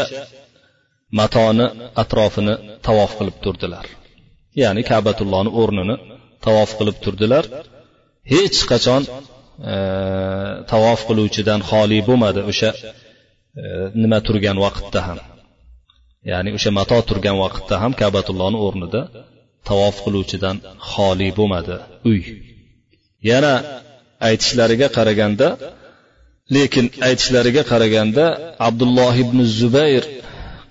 matoni 1.20 1.66
atrofini 2.02 2.54
tavof 2.88 3.12
qilib 3.20 3.38
turdilar. 3.46 3.86
Ya'ni 4.62 4.82
kabatullohni 4.92 5.52
o'rnini 5.62 5.96
tavof 6.46 6.70
qilib 6.80 6.98
turdilar. 7.04 7.44
Hech 8.34 8.60
qachon 8.72 9.02
e, 9.72 9.76
tavof 10.72 11.00
qiluvchidan 11.10 11.60
xoli 11.70 12.00
bo'lmadi 12.08 12.42
o'sha 12.52 12.70
e, 12.76 13.66
nima 14.02 14.20
turgan 14.28 14.58
vaqtda 14.66 15.00
ham. 15.08 15.20
Ya'ni 16.32 16.50
o'sha 16.58 16.70
mato 16.80 16.98
turgan 17.10 17.38
vaqtda 17.44 17.76
ham 17.84 17.92
kabatullohni 18.02 18.58
o'rnida 18.66 19.02
tavof 19.70 19.96
qiluvchidan 20.06 20.56
xoli 20.92 21.30
bo'lmadi 21.38 21.76
uy. 22.12 22.22
Yana 23.30 23.54
aytishlariga 24.30 24.88
qaraganda 24.98 25.48
lekin 26.56 26.86
aytishlariga 27.08 27.64
qaraganda 27.72 28.26
abdulloh 28.68 29.14
ibn 29.24 29.38
zubayr 29.60 30.04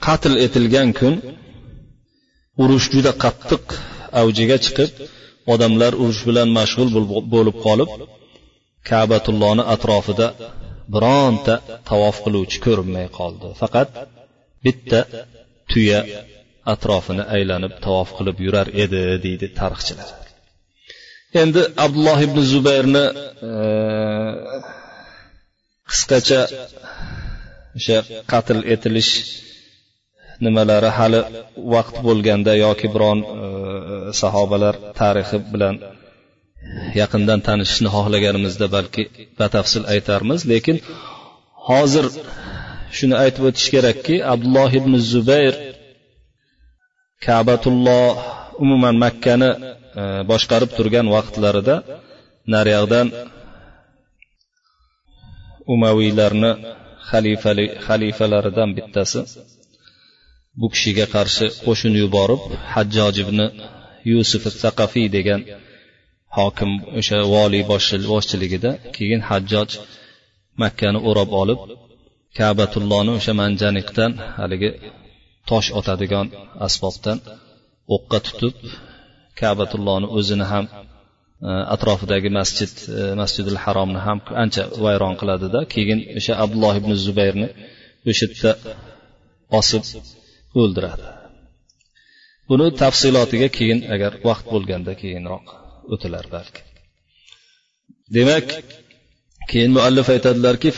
qatl 0.07 0.35
etilgan 0.47 0.91
kun 0.99 1.15
urush 2.63 2.87
juda 2.95 3.13
qattiq 3.25 3.65
avjiga 4.21 4.57
chiqib 4.65 4.91
odamlar 5.53 5.93
urush 6.03 6.23
bilan 6.29 6.49
mashg'ul 6.59 6.89
bo'lib 7.35 7.57
qolib 7.67 7.91
kabatullohni 8.91 9.65
atrofida 9.75 10.27
bironta 10.95 11.55
tavof 11.91 12.17
qiluvchi 12.25 12.59
ko'rinmay 12.67 13.07
qoldi. 13.19 13.47
Faqat 13.61 13.89
bitta 14.65 15.01
tuya 15.71 16.01
atrofini 16.75 17.25
aylanib 17.37 17.73
tavof 17.87 18.09
qilib 18.19 18.37
yurar 18.47 18.69
edi 18.85 19.03
deydi 19.25 19.47
tarixchilar. 19.61 20.09
Endi 21.43 21.63
abdulloh 21.85 22.19
ibn 22.27 22.39
zubayrni 22.53 23.05
e, 23.51 23.53
qisqacha 25.91 26.41
o'sha 27.79 27.99
qatl 28.33 28.59
etilish 28.75 29.13
nimalari 30.45 30.91
hali 30.99 31.21
vaqt 31.75 31.97
bo'lganda 32.07 32.53
yoki 32.65 32.87
biron 32.95 33.19
e, 33.25 33.29
sahobalar 34.21 34.75
tarixi 35.01 35.39
bilan 35.53 35.75
yaqindan 37.01 37.41
tanishishni 37.49 37.89
xohlaganimizda 37.97 38.67
balki 38.77 39.03
batafsil 39.41 39.83
aytarmiz. 39.95 40.41
Lekin 40.53 40.77
hozir 41.69 42.07
shuni 42.97 43.15
aytib 43.25 43.43
o'tish 43.49 43.69
kerakki 43.75 44.15
abdulloh 44.33 44.71
ibn 44.81 44.93
zubayr 45.13 45.55
kabatulloh 47.27 48.11
umuman 48.65 48.97
makkani 49.05 49.51
e, 50.01 50.03
boshqarib 50.31 50.71
turgan 50.77 51.07
vaqtlarida 51.17 51.77
naryoqdan 52.55 53.07
umaviylarni 55.75 56.53
xalifalaridan 57.87 58.71
bittasi 58.77 59.21
bu 60.61 60.67
kishiga 60.75 61.07
qarshi 61.15 61.47
qo'shin 61.65 61.95
yuborib 62.03 62.43
hajjoj 62.75 63.15
ibn 63.25 63.39
yusuf 64.11 64.43
saqafiy 64.63 65.07
degan 65.17 65.41
hokim 66.39 66.71
o'sha 67.01 67.19
voliy 67.35 67.63
boshchiligida 68.13 68.71
keyin 68.97 69.21
hajjoj 69.31 69.71
makkani 70.63 70.99
o'rab 71.09 71.31
olib 71.43 71.61
kabatullohni 72.39 73.13
o'sha 73.19 73.33
manjaniqdan 73.43 74.13
haligi 74.39 74.71
tosh 75.51 75.69
otadigan 75.79 76.27
asbobdan 76.67 77.19
o'qqa 77.95 78.19
tutib 78.27 78.55
kabatullohni 79.41 80.09
o'zini 80.19 80.47
ham 80.53 80.65
e, 80.73 80.75
atrofidagi 81.75 82.31
masjid 82.39 82.73
e, 82.99 83.01
masjidil 83.21 83.59
haromni 83.65 84.01
ham 84.07 84.19
ancha 84.43 84.63
vayron 84.85 85.15
qiladida. 85.21 85.61
Keyin 85.75 86.01
o'sha 86.19 86.33
abdulloh 86.45 86.75
ibn 86.81 86.91
zubayrni 87.05 87.49
o'sha 88.11 88.27
yerda 88.31 88.53
osib 89.59 89.83
o'ldiradi 90.61 91.07
buni 92.49 92.67
tafsilotiga 92.83 93.49
keyin 93.57 93.81
agar 93.95 94.13
vaqt 94.29 94.47
bo'lganda 94.55 94.93
keyinroq 95.03 95.47
o'tilar 95.93 96.25
balki 96.35 96.63
demak 98.17 98.47
keyin 99.51 99.71
muallif 99.77 100.07
aytadilarki 100.15 100.69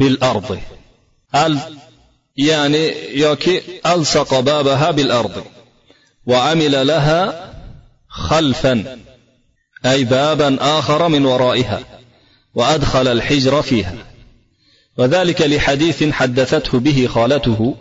bil 0.00 0.16
ardi 0.32 0.58
al 1.44 1.54
ya'ni 2.48 2.84
yoki 3.24 3.54
alsaqa 3.94 4.38
babaha 4.50 4.88
bil 4.98 5.12
ardi 5.20 5.42
وعمل 6.26 6.86
لها 6.86 7.52
خلفا 8.08 8.98
أي 9.86 10.04
بابا 10.04 10.56
آخر 10.60 11.08
من 11.08 11.26
ورائها 11.26 11.80
وأدخل 12.54 13.08
الحجر 13.08 13.62
فيها 13.62 13.94
وذلك 14.98 15.40
لحديث 15.40 16.04
حدثته 16.04 16.78
به 16.78 17.06
خالته 17.06 17.74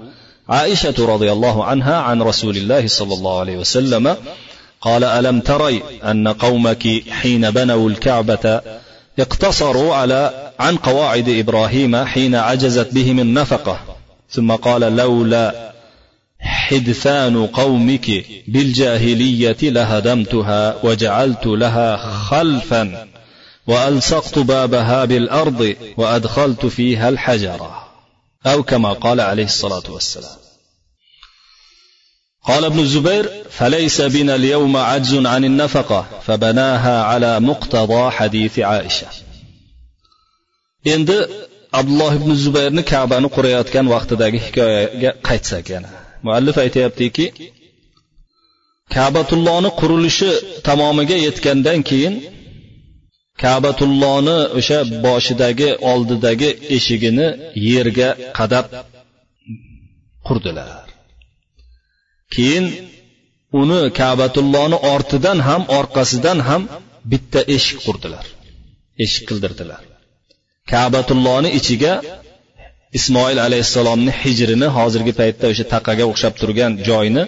عائشة 0.49 0.95
رضي 0.99 1.31
الله 1.31 1.65
عنها 1.65 1.95
عن 1.95 2.21
رسول 2.21 2.57
الله 2.57 2.87
صلى 2.87 3.13
الله 3.13 3.39
عليه 3.39 3.57
وسلم 3.57 4.15
قال 4.81 5.03
ألم 5.03 5.39
تري 5.39 5.83
أن 6.03 6.27
قومك 6.27 7.03
حين 7.09 7.51
بنوا 7.51 7.89
الكعبة 7.89 8.61
اقتصروا 9.19 9.95
على 9.95 10.51
عن 10.59 10.75
قواعد 10.75 11.29
إبراهيم 11.29 11.95
حين 12.05 12.35
عجزت 12.35 12.93
بهم 12.93 13.19
النفقة؟ 13.19 13.79
ثم 14.29 14.51
قال 14.51 14.81
لولا 14.81 15.71
حدثان 16.39 17.47
قومك 17.47 18.25
بالجاهلية 18.47 19.57
لهدمتها 19.61 20.75
وجعلت 20.83 21.45
لها 21.45 21.97
خلفا 21.97 23.07
والصقت 23.67 24.39
بابها 24.39 25.05
بالارض 25.05 25.75
وادخلت 25.97 26.65
فيها 26.65 27.09
الحجره 27.09 27.87
أو 28.45 28.63
كما 28.63 28.93
قال 28.93 29.21
عليه 29.21 29.45
الصلاه 29.45 29.83
والسلام 29.89 30.37
قال 32.47 32.65
ابن 32.65 32.79
الزبير 32.79 33.29
فليس 33.49 34.01
بنا 34.01 34.35
اليوم 34.35 34.77
عجز 34.77 35.25
عن 35.25 35.45
النفقه 35.45 36.05
فبناها 36.25 37.03
على 37.03 37.39
مقتضى 37.39 38.11
حديث 38.11 38.59
عائشه 38.59 39.07
endi 40.93 41.17
abdulloh 41.79 42.11
ibn 42.19 42.29
zubayrni 42.43 42.83
kabani 42.91 43.27
qurayotgan 43.35 43.85
vaqtidagi 43.93 44.39
hikoyaga 44.45 45.11
qaytsak 45.27 45.65
yana 45.73 45.89
muallif 46.25 46.55
aytyaptiki 46.63 47.25
kabatullohni 48.95 49.69
qurilishi 49.79 50.31
tamomiga 50.67 51.17
yetgandan 51.27 51.79
keyin 51.89 52.15
kabatullohni 53.43 54.37
o'sha 54.59 54.79
boshidagi 55.05 55.69
oldidagi 55.91 56.49
eshigini 56.75 57.27
yerga 57.69 58.09
qadab 58.37 58.65
qurdilar. 60.27 60.85
Keyin 62.35 62.65
uni 63.61 63.81
kabatullohni 64.01 64.77
ortidan 64.93 65.37
ham 65.47 65.61
orqasidan 65.79 66.39
ham 66.49 66.61
bitta 67.11 67.39
eshik 67.55 67.79
qurdilar. 67.87 68.25
Eshik 69.03 69.23
qildirdilar. 69.29 69.81
Kabatullohni 70.73 71.49
ichiga 71.59 71.93
ismoil 72.97 73.37
alayhissalomni 73.47 74.11
hijrini 74.21 74.67
hozirgi 74.77 75.13
paytda 75.19 75.45
o'sha 75.51 75.65
taqaga 75.75 76.03
o'xshab 76.11 76.33
turgan 76.41 76.71
joyni 76.87 77.23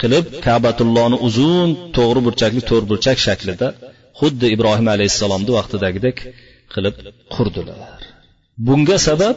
qilib 0.00 0.24
kabatullohni 0.46 1.16
uzun 1.28 1.68
to'g'ri 1.96 2.20
burchakli 2.26 2.62
to'rt 2.70 2.86
burchak 2.90 3.18
shaklida 3.26 3.68
xuddi 4.20 4.46
ibrohim 4.54 4.88
alayhissalomni 4.94 5.52
vaqtidagidek 5.58 6.16
qilib 6.72 6.96
qurdilar. 7.34 7.78
Bunga 8.66 8.98
sabab 9.08 9.36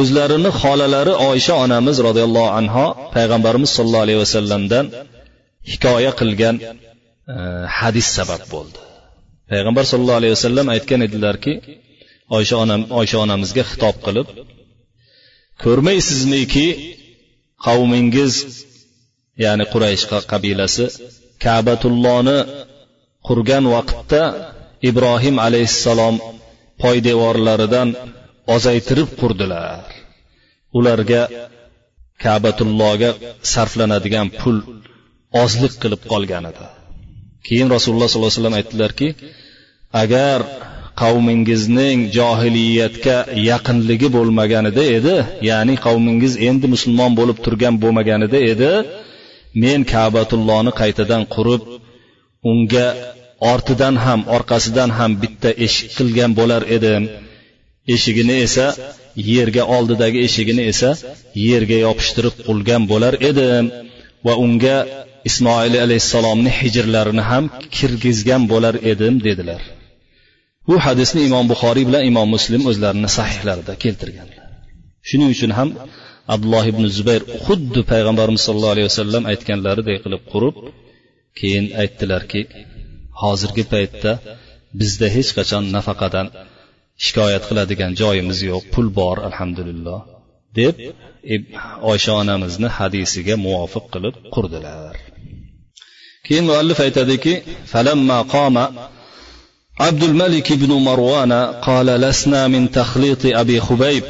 o'zlarini 0.00 0.50
xolalari 0.60 1.14
oysha 1.30 1.54
onamiz 1.64 1.96
roziyallohu 2.08 2.50
anho 2.60 2.86
payg'ambarimiz 3.16 3.70
sollallohu 3.76 4.04
alayhi 4.06 4.20
vasallamdan 4.24 4.84
hikoya 5.72 6.12
qilgan 6.20 6.56
e, 6.64 6.66
hadis 7.78 8.08
sabab 8.18 8.42
bo'ldi. 8.54 8.78
Payg'ambar 9.50 9.84
sollallohu 9.90 10.20
alayhi 10.20 10.34
vasallam 10.36 10.66
aytgan 10.74 11.00
edilarki 11.08 11.52
oysha 12.36 12.56
onam 12.64 12.80
oysha 13.00 13.18
onamizga 13.24 13.62
xitob 13.70 13.96
qilib 14.06 14.28
ko'rmaysizmiki 15.64 16.66
qavmingiz 17.66 18.34
ya'ni 19.44 19.64
quraysh 19.72 20.04
qabilasi 20.32 20.84
kabatullohni 21.44 22.38
qurgan 23.26 23.64
vaqtda 23.74 24.22
ibrohim 24.90 25.36
alayhissalom 25.46 26.16
poydevorlaridan 26.82 27.88
ozaytirib 28.54 29.10
qurdilar. 29.20 29.84
Ularga 30.78 31.22
kabatullohga 32.24 33.10
sarflanadigan 33.52 34.28
pul 34.40 34.56
ozlik 35.42 35.74
qilib 35.82 36.02
qolgan 36.12 36.44
edi. 36.50 36.66
Keyin 37.46 37.68
rasululloh 37.74 38.08
sollallohu 38.10 38.32
alayhi 38.32 38.42
vasallam 38.42 38.58
aytdilarki 38.60 39.08
agar 40.02 40.38
qavmingizning 41.02 41.98
johiliyatga 42.18 43.16
yaqinligi 43.50 44.08
bo'lmaganida 44.16 44.84
edi 44.98 45.16
ya'ni 45.50 45.74
qavmingiz 45.86 46.32
endi 46.48 46.66
musulmon 46.74 47.12
bo'lib 47.18 47.38
turgan 47.44 47.74
bo'lmaganida 47.82 48.38
edi 48.52 48.72
men 49.62 49.80
kabatullohni 49.94 50.72
qaytadan 50.80 51.22
qurib 51.34 51.62
unga 52.50 52.86
ortidan 53.52 53.94
ham 54.04 54.20
orqasidan 54.36 54.90
ham 54.98 55.12
bitta 55.22 55.50
eshik 55.66 55.88
qilgan 55.98 56.30
bo'lar 56.40 56.62
edim 56.76 57.02
eshigini 57.94 58.36
esa 58.46 58.66
yerga 59.32 59.64
oldidagi 59.76 60.18
eshigini 60.26 60.62
esa 60.72 60.90
yerga 61.48 61.78
yopishtirib 61.86 62.34
qulgan 62.46 62.82
bo'lar 62.92 63.14
edim 63.30 63.64
va 64.26 64.34
unga 64.44 64.76
ismoil 65.28 65.74
alayhissalomni 65.84 66.50
hijrlarini 66.60 67.24
ham 67.30 67.44
kirgizgan 67.76 68.42
bo'lar 68.52 68.74
edim 68.92 69.14
dedilar. 69.26 69.62
Bu 70.68 70.76
hadisni 70.86 71.20
imom 71.28 71.46
buxoriy 71.52 71.84
bilan 71.88 72.02
imom 72.10 72.28
muslim 72.36 72.62
o'zlarini 72.70 73.10
sahihlarida 73.18 73.72
keltirganlar. 73.84 74.38
Shuning 75.08 75.30
uchun 75.36 75.52
ham 75.58 75.68
abdulloh 76.34 76.64
ibn 76.72 76.84
zubayr 76.96 77.22
xuddi 77.46 77.80
payg'ambarimiz 77.92 78.42
sollallohu 78.46 78.74
alayhi 78.76 78.88
vasallam 78.90 79.22
aytganlaridek 79.32 79.98
qilib 80.04 80.22
qurib 80.32 80.54
keyin 81.39 81.65
aytdilarki 81.81 82.41
hozirgi 83.21 83.63
paytda 83.73 84.11
bizda 84.79 85.07
hech 85.15 85.31
qachon 85.37 85.63
nafaqadan 85.75 86.27
shikoyat 87.05 87.43
qiladigan 87.49 87.91
joyimiz 88.01 88.39
yo'q 88.51 88.63
pul 88.73 88.87
bor 88.99 89.17
alhamdulillah 89.29 89.99
deb 90.57 90.75
oysha 91.91 92.13
onamizni 92.21 92.69
hadisiga 92.77 93.35
muvofiq 93.45 93.85
qilib 93.93 94.15
qurdilar 94.35 94.95
keyin 96.25 96.45
muallif 96.49 96.79
aytadiki 96.85 97.33
falamma 97.71 98.17
qoma 98.35 98.65
عبد 99.85 100.03
الملك 100.03 100.53
بن 100.53 100.71
مروان 100.71 101.33
قال 101.67 101.85
لسنا 101.85 102.47
من 102.47 102.71
تخليط 102.71 103.25
ابي 103.25 103.59
خبيب 103.67 104.03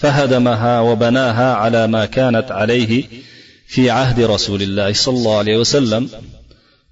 فهدمها 0.00 0.80
وبناها 0.80 1.54
على 1.54 1.86
ما 1.86 2.06
كانت 2.06 2.50
عليه 2.50 3.04
في 3.66 3.90
عهد 3.90 4.20
رسول 4.20 4.62
الله 4.62 4.92
صلى 4.92 5.16
الله 5.18 5.38
عليه 5.38 5.56
وسلم 5.56 6.02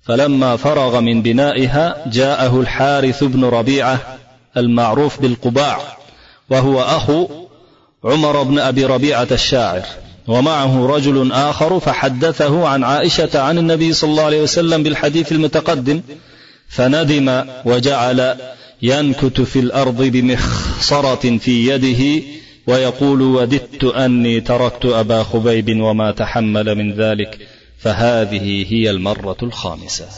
فلما 0.06 0.56
فرغ 0.56 1.00
من 1.00 1.22
بنائها 1.22 2.04
جاءه 2.08 2.60
الحارث 2.60 3.24
بن 3.24 3.46
ربيعة 3.46 4.18
المعروف 4.58 5.22
بالقباع 5.22 5.80
وهو 6.50 6.82
أخو 6.82 7.28
عمر 8.04 8.44
بن 8.44 8.60
أبي 8.60 8.86
ربيعة 8.86 9.28
الشاعر 9.32 9.82
ومعه 10.28 10.88
رجل 10.88 11.32
آخر 11.32 11.80
فحدثه 11.80 12.68
عن 12.68 12.84
عائشة 12.84 13.40
عن 13.40 13.58
النبي 13.58 13.94
صلى 13.94 14.10
الله 14.10 14.24
عليه 14.24 14.42
وسلم 14.42 14.84
بالحديث 14.84 15.32
المتقدم 15.32 16.02
فندم 16.68 17.46
وجعل 17.66 18.36
ينكت 18.82 19.42
في 19.42 19.60
الأرض 19.60 20.02
بمخصرة 20.02 21.38
في 21.38 21.68
يده 21.70 22.26
ويقول 22.68 23.22
وددت 23.22 23.84
أني 23.84 24.42
تركت 24.42 24.86
أبا 24.86 25.24
خبيب 25.24 25.82
وما 25.82 26.12
تحمل 26.12 26.76
من 26.76 26.94
ذلك 26.94 27.48
فهذه 27.85 28.67
هي 28.73 28.91
المرة 28.91 29.37
الخامسة 29.43 30.09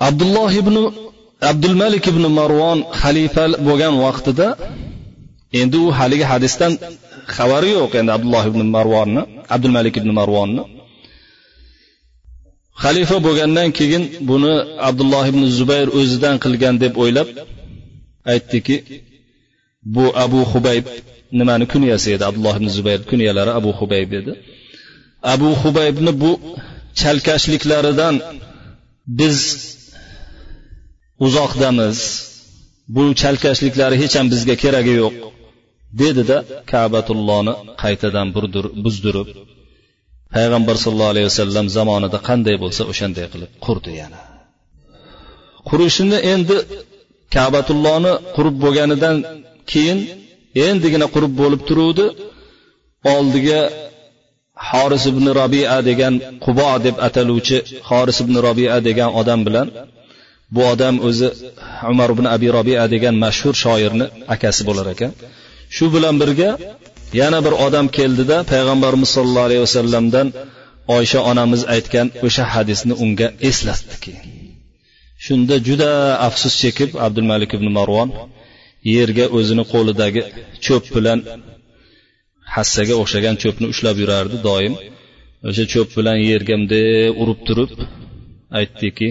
عبد 0.00 0.22
الله 0.22 0.60
بن 0.60 0.92
abdulmalik 1.40 2.04
ibn 2.12 2.24
marvon 2.38 2.78
xalifa 3.00 3.44
bo'lgan 3.68 3.94
vaqtida 4.06 4.48
endi 5.60 5.76
u 5.84 5.86
haligi 5.98 6.24
hadisdan 6.32 6.72
xabari 7.36 7.70
yo'q 7.78 7.92
endi 8.00 8.10
abdulloh 8.16 8.44
ibn 8.50 8.60
marvonni 8.76 9.22
abdulmalik 9.54 9.94
ibn 10.00 10.10
marvonni 10.18 10.62
xalifa 12.82 13.16
bo'lgandan 13.26 13.68
keyin 13.78 14.04
buni 14.30 14.54
abdulloh 14.88 15.24
ibn 15.32 15.42
zubayr 15.58 15.88
o'zidan 15.98 16.36
qilgan 16.44 16.74
deb 16.82 16.92
o'ylab 17.02 17.28
aytdiki 18.32 18.76
bu 19.94 20.04
abu 20.24 20.40
hubayb 20.52 20.84
nimani 21.38 21.64
kunyasi 21.72 22.08
edi 22.16 22.24
abdulloh 22.30 22.54
ibn 22.60 22.68
zubayr 22.76 23.00
kunyalari 23.10 23.52
abu 23.60 23.70
hubayb 23.80 24.10
edi 24.20 24.32
abu 25.33 25.49
hubaybni 25.63 26.11
bu 26.21 26.31
chalkashliklaridan 27.01 28.15
biz 29.07 29.39
uzoqdamiz. 31.25 31.99
Bu 32.95 33.03
chalkashliklari 33.21 33.95
hech 34.01 34.13
ham 34.19 34.27
bizga 34.33 34.55
keragi 34.63 34.93
yo'q 35.01 35.13
dedida 36.01 36.37
kabatullohni 36.71 37.53
qaytadan 37.83 38.27
buzdirib. 38.85 39.27
Payg'ambar 40.35 40.75
sollallohu 40.83 41.13
alayhi 41.15 41.27
vasallam 41.31 41.65
zamonida 41.77 42.17
qanday 42.29 42.55
bo'lsa 42.63 42.81
o'shanday 42.91 43.25
qilib 43.33 43.51
qurdi 43.65 43.91
yana. 44.01 44.19
Qurishini 45.69 46.17
endi 46.33 46.57
kabatullohni 47.35 48.13
qurib 48.35 48.55
bo'lganidan 48.63 49.15
keyin 49.71 49.99
endigina 50.67 51.07
qurib 51.15 51.33
bo'lib 51.41 51.61
turuvdi. 51.69 52.05
Oldiga 53.15 53.59
horis 54.69 55.03
ibn 55.11 55.25
robia 55.39 55.77
degan 55.89 56.13
qubo 56.45 56.69
deb 56.85 56.95
ataluvchi 57.07 57.57
horis 57.89 58.17
ibn 58.23 58.35
robia 58.45 58.75
degan 58.87 59.09
odam 59.21 59.39
bilan 59.47 59.67
bu 60.53 60.61
odam 60.73 60.95
o'zi 61.07 61.27
umar 61.91 62.09
ibn 62.15 62.25
abi 62.35 62.47
robia 62.57 62.83
degan 62.93 63.15
mashhur 63.25 63.53
shoirni 63.63 64.05
akasi 64.33 64.61
bo'lar 64.67 64.87
ekan. 64.93 65.11
Shu 65.75 65.85
bilan 65.95 66.15
birga 66.21 66.49
yana 67.21 67.39
bir 67.45 67.53
odam 67.65 67.85
keldida 67.97 68.37
payg'ambarimiz 68.51 69.09
sollallohu 69.15 69.47
alayhi 69.49 69.63
vasallamdan 69.67 70.27
oysha 70.97 71.19
onamiz 71.31 71.61
aytgan 71.75 72.07
o'sha 72.27 72.43
hadisni 72.53 72.93
unga 73.03 73.27
eslatdiki. 73.49 74.13
Shunda 75.25 75.55
juda 75.67 75.91
afsus 76.27 76.53
chekib 76.61 76.89
abdulmalik 77.05 77.51
ibn 77.57 77.67
marvon 77.77 78.09
yerga 78.95 79.25
o'zini 79.37 79.63
qo'lidagi 79.73 80.21
cho'p 80.65 80.85
bilan 80.95 81.19
hassaga 82.55 82.93
o'xshagan 83.01 83.35
cho'pni 83.43 83.65
ushlab 83.73 83.97
yurardi 84.03 84.37
doim. 84.49 84.73
O'sha 85.49 85.65
cho'p 85.73 85.89
bilan 85.97 86.17
yerga 86.29 86.55
bunday 86.59 86.89
urib 87.21 87.39
turib 87.47 87.71
aytdiki 88.59 89.07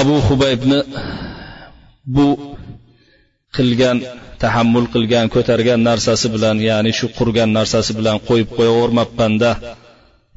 abu 0.00 0.14
hubaybni 0.28 0.78
bu 2.16 2.26
qilgan 3.56 3.98
tahammul 4.42 4.86
qilgan 4.94 5.26
ko'targan 5.34 5.80
narsasi 5.90 6.26
bilan 6.34 6.56
ya'ni 6.68 6.92
shu 6.98 7.06
qurgan 7.18 7.50
narsasi 7.58 7.92
bilan 7.98 8.16
qo'yib 8.28 8.48
qo'yavermabmanda 8.58 9.50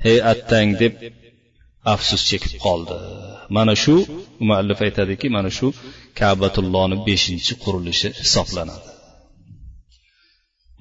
hey 0.06 0.18
attang 0.34 0.70
deb 0.82 0.94
afsus 1.94 2.22
chekib 2.30 2.54
qoldi. 2.66 2.96
Mana 3.56 3.74
shu 3.84 3.96
muallif 4.48 4.80
aytadiki 4.88 5.28
mana 5.36 5.50
shu 5.58 5.68
kabatullohni 6.20 6.98
beshinchi 7.08 7.54
qurilishi 7.64 8.08
hisoblanadi. 8.22 8.90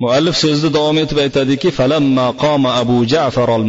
Muallif 0.03 0.37
so'zni 0.45 0.71
davom 0.77 0.97
etib 1.05 1.19
aytadiki 1.27 1.71
falamma 1.79 2.27
qoma 2.43 2.71
abu 2.83 2.97
ja'far 3.13 3.49
al 3.59 3.65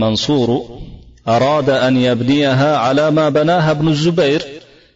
أراد 1.27 1.69
أن 1.69 1.97
يبنيها 1.97 2.77
على 2.77 3.11
ما 3.11 3.29
بناها 3.29 3.71
ابن 3.71 3.87
الزبير 3.87 4.41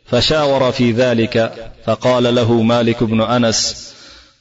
فشاور 0.06 0.72
في 0.72 0.92
ذلك 0.92 1.54
فقال 1.86 2.36
له 2.36 2.62
مالك 2.62 3.04
بن 3.04 3.22
أنس 3.22 3.94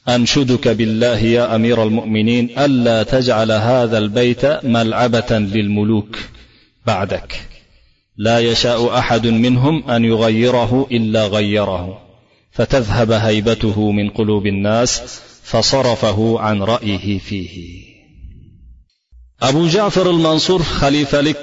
أنشدك 0.09 0.67
بالله 0.67 1.17
يا 1.17 1.55
أمير 1.55 1.83
المؤمنين 1.83 2.59
ألا 2.59 3.03
تجعل 3.03 3.51
هذا 3.51 3.97
البيت 3.97 4.45
ملعبة 4.63 5.31
للملوك 5.31 6.17
بعدك. 6.85 7.35
لا 8.17 8.39
يشاء 8.39 8.97
أحد 8.99 9.27
منهم 9.27 9.89
أن 9.89 10.05
يغيره 10.05 10.87
إلا 10.91 11.27
غيره 11.27 12.01
فتذهب 12.51 13.11
هيبته 13.11 13.91
من 13.91 14.09
قلوب 14.09 14.47
الناس 14.47 15.21
فصرفه 15.50 16.40
عن 16.40 16.62
رايه 16.62 17.18
فيه 17.18 17.54
abu 19.48 19.62
jafar 19.74 20.06
al 20.14 20.20
mansur 20.26 20.60
xalifalik 20.78 21.42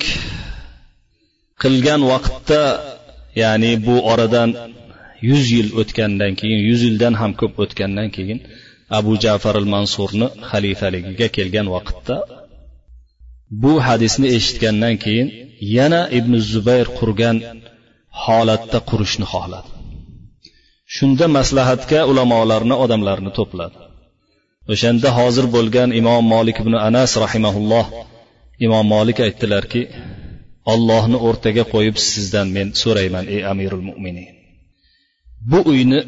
qilgan 1.61 2.01
vaqtda 2.11 2.61
ya'ni 3.41 3.71
bu 3.85 3.95
oradan 4.11 4.49
yuz 5.29 5.45
yil 5.57 5.69
o'tgandan 5.81 6.33
keyin 6.39 6.59
yuz 6.69 6.81
yildan 6.87 7.13
ham 7.21 7.31
ko'p 7.39 7.53
o'tgandan 7.63 8.09
keyin 8.15 8.39
abu 8.99 9.11
jafar 9.23 9.55
al 9.63 9.69
mansurni 9.75 10.27
xalifaligiga 10.49 11.27
kelgan 11.37 11.67
vaqtda 11.75 12.15
bu 13.61 13.73
hadisni 13.87 14.27
eshitgandan 14.37 14.95
keyin 15.03 15.27
yana 15.77 16.01
ibn 16.19 16.33
zubayr 16.51 16.87
qurgan 16.99 17.37
holatda 18.23 18.79
qurishni 18.89 19.25
xohladi 19.33 19.69
shunda 20.95 21.25
maslahatga 21.37 21.99
ulamolarni 22.11 22.75
odamlarni 22.83 23.31
to'pladi 23.39 23.77
O'shanda 24.72 25.08
hozir 25.18 25.46
bo'lgan 25.56 25.90
imom 26.00 26.24
molik 26.34 26.56
ibn 26.62 26.74
anas 26.88 27.12
rahimaulloh 27.24 27.86
imom 28.66 28.86
molik 28.94 29.18
aytdilarki 29.26 29.82
ollohni 30.72 31.18
o'rtaga 31.28 31.64
qo'yib 31.74 31.96
sizdan 32.10 32.46
men 32.56 32.68
so'rayman 32.82 33.24
ey 33.34 33.40
amirul 33.52 33.84
mo'minin 33.90 34.32
bu 35.50 35.58
uyni 35.72 36.00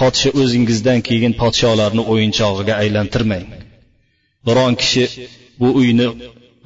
podsho 0.00 0.30
o'zingizdan 0.42 1.00
keyin 1.08 1.32
podsholarni 1.42 2.02
o'yinchog'iga 2.12 2.74
aylantirmang. 2.82 3.44
Biron 4.46 4.74
kishi 4.82 5.04
bu 5.60 5.68
uyni 5.80 6.08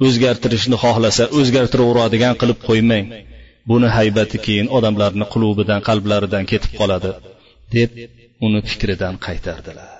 o'zgartirishni 0.05 0.77
xohlasa 0.83 1.23
o'zgartiraveradigan 1.39 2.35
qilib 2.41 2.59
qo'ymang. 2.69 3.05
Buni 3.69 3.87
haybati 3.97 4.37
keyin 4.45 4.67
odamlarni 4.77 5.25
qulubidan 5.33 5.81
qalblaridan 5.87 6.43
ketib 6.51 6.73
qoladi 6.79 7.11
deb 7.75 7.91
uni 8.45 8.59
fikridan 8.69 9.15
qaytardilar. 9.25 9.98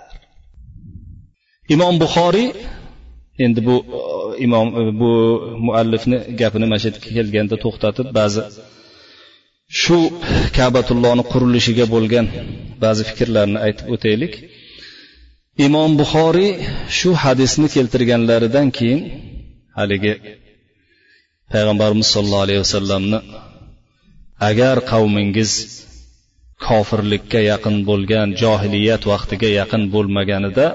Imom 1.73 1.95
buxoriy 2.03 2.49
endi 3.45 3.59
bu 3.67 3.75
e, 3.99 4.01
imom 4.45 4.67
e, 4.79 4.81
bu 5.01 5.11
muallifni 5.65 6.17
gapini 6.41 6.65
mana 6.69 6.79
shu 6.83 6.89
yerga 6.89 7.09
kelganda 7.17 7.55
to'xtatib 7.63 8.07
ba'zi 8.19 8.41
shu 9.81 9.97
kabatullohni 10.57 11.23
qurilishiga 11.31 11.85
bo'lgan 11.95 12.25
ba'zi 12.83 13.01
fikrlarni 13.09 13.57
aytib 13.65 13.85
o'taylik. 13.95 14.33
Imom 15.67 15.91
buxoriy 16.01 16.51
shu 16.97 17.09
hadisni 17.23 17.67
keltirganlaridan 17.75 18.67
keyin 18.77 19.01
haligi 19.77 20.13
payg'ambarimiz 21.53 22.07
sollallohu 22.13 22.45
alayhi 22.47 22.61
vasallamni 22.65 23.19
agar 24.49 24.75
qavmingiz 24.91 25.51
kofirlikka 26.67 27.39
yaqin 27.51 27.75
bo'lgan 27.89 28.27
johiliyat 28.41 29.03
vaqtiga 29.11 29.49
yaqin 29.59 29.83
bo'lmaganida 29.93 30.65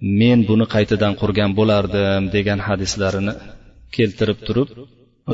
men 0.00 0.38
buni 0.48 0.66
qaytadan 0.74 1.12
qurgan 1.20 1.50
bo'lardim 1.58 2.22
degan 2.36 2.60
hadislarini 2.68 3.34
keltirib 3.96 4.38
turib 4.46 4.68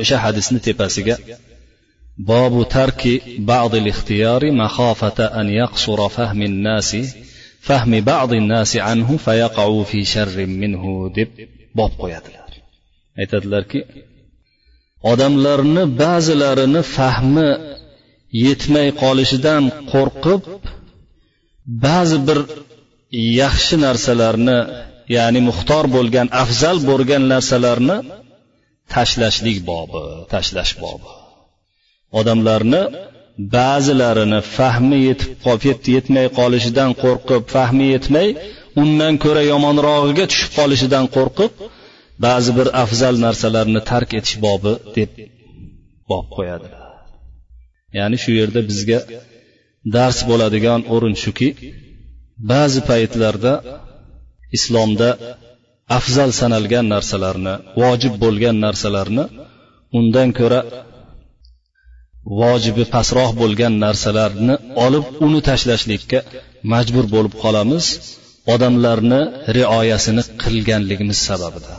o'sha 0.01 0.17
hadisni 0.25 0.59
tepasiga 0.67 1.15
bobu 2.31 2.61
tarki 2.75 3.13
ba'dil 3.51 3.87
ixtiyori 3.93 4.49
mahofata 4.61 5.25
an 5.39 5.47
yaqsura 5.61 6.07
fahmin 6.17 6.53
nasi 6.67 7.01
fahmi 7.67 7.99
ba'di 8.11 8.37
nasi 8.53 8.77
anhu 8.91 9.13
fayaqau 9.25 9.73
fi 9.89 9.99
sharrin 10.13 10.51
minhu 10.63 10.91
deb 11.17 11.29
bob 11.79 11.91
qo'yadilar. 12.01 12.49
Aytadilarki 13.21 13.79
odamlarni 15.11 15.83
ba'zilarini 16.01 16.81
fahmi 16.97 17.49
yetmay 18.45 18.87
qolishidan 19.01 19.63
qo'rqib 19.91 20.41
ba'zi 21.85 22.17
bir 22.27 22.39
yaxshi 23.13 23.75
narsalarni 23.85 24.59
ya'ni 25.15 25.39
muxtor 25.49 25.85
bo'lgan 25.95 26.27
afzal 26.43 26.77
bo'lgan 26.89 27.23
narsalarni 27.33 27.97
tashlashlik 28.93 29.57
bobi 29.71 30.03
tashlash 30.33 30.73
bobi. 30.83 31.11
Odamlarni 32.19 32.83
ba'zilarini 33.55 34.39
fahmi 34.57 34.97
yetib 35.07 35.31
qolib 35.45 35.81
yetmay 35.95 36.27
qolishidan 36.39 36.91
qo'rqib 37.03 37.43
fahmi 37.55 37.85
yetmay 37.95 38.27
undan 38.81 39.13
ko'ra 39.23 39.43
yomonrog'iga 39.51 40.25
tushib 40.31 40.51
qolishidan 40.59 41.05
qo'rqib 41.15 41.51
ba'zi 42.25 42.51
bir 42.57 42.67
afzal 42.83 43.15
narsalarni 43.25 43.81
tark 43.91 44.09
etish 44.19 44.37
bobi 44.45 44.73
deb 44.97 45.11
bob 46.11 46.25
qo'yadilar. 46.37 46.81
Ya'ni 47.97 48.17
shu 48.23 48.31
yerda 48.39 48.61
bizga 48.69 48.99
dars 49.95 50.17
bo'ladigan 50.29 50.81
o'rin 50.93 51.15
shuki 51.23 51.49
ba'zi 52.51 52.81
paytlarda 52.89 53.53
islomda 54.57 55.09
afzal 55.97 56.31
sanalgan 56.41 56.85
narsalarni 56.93 57.53
vojib 57.81 58.13
bo'lgan 58.23 58.55
narsalarni 58.65 59.25
undan 59.99 60.29
ko'ra 60.39 60.59
vojibi 62.41 62.83
pastroq 62.95 63.31
bo'lgan 63.41 63.73
narsalarni 63.85 64.55
olib 64.85 65.05
uni 65.25 65.39
tashlashlikka 65.49 66.19
majbur 66.73 67.05
bo'lib 67.13 67.33
qolamiz. 67.43 67.85
Odamlarni 68.53 69.21
rioyasini 69.57 70.23
qilganligimiz 70.43 71.19
sababida. 71.29 71.73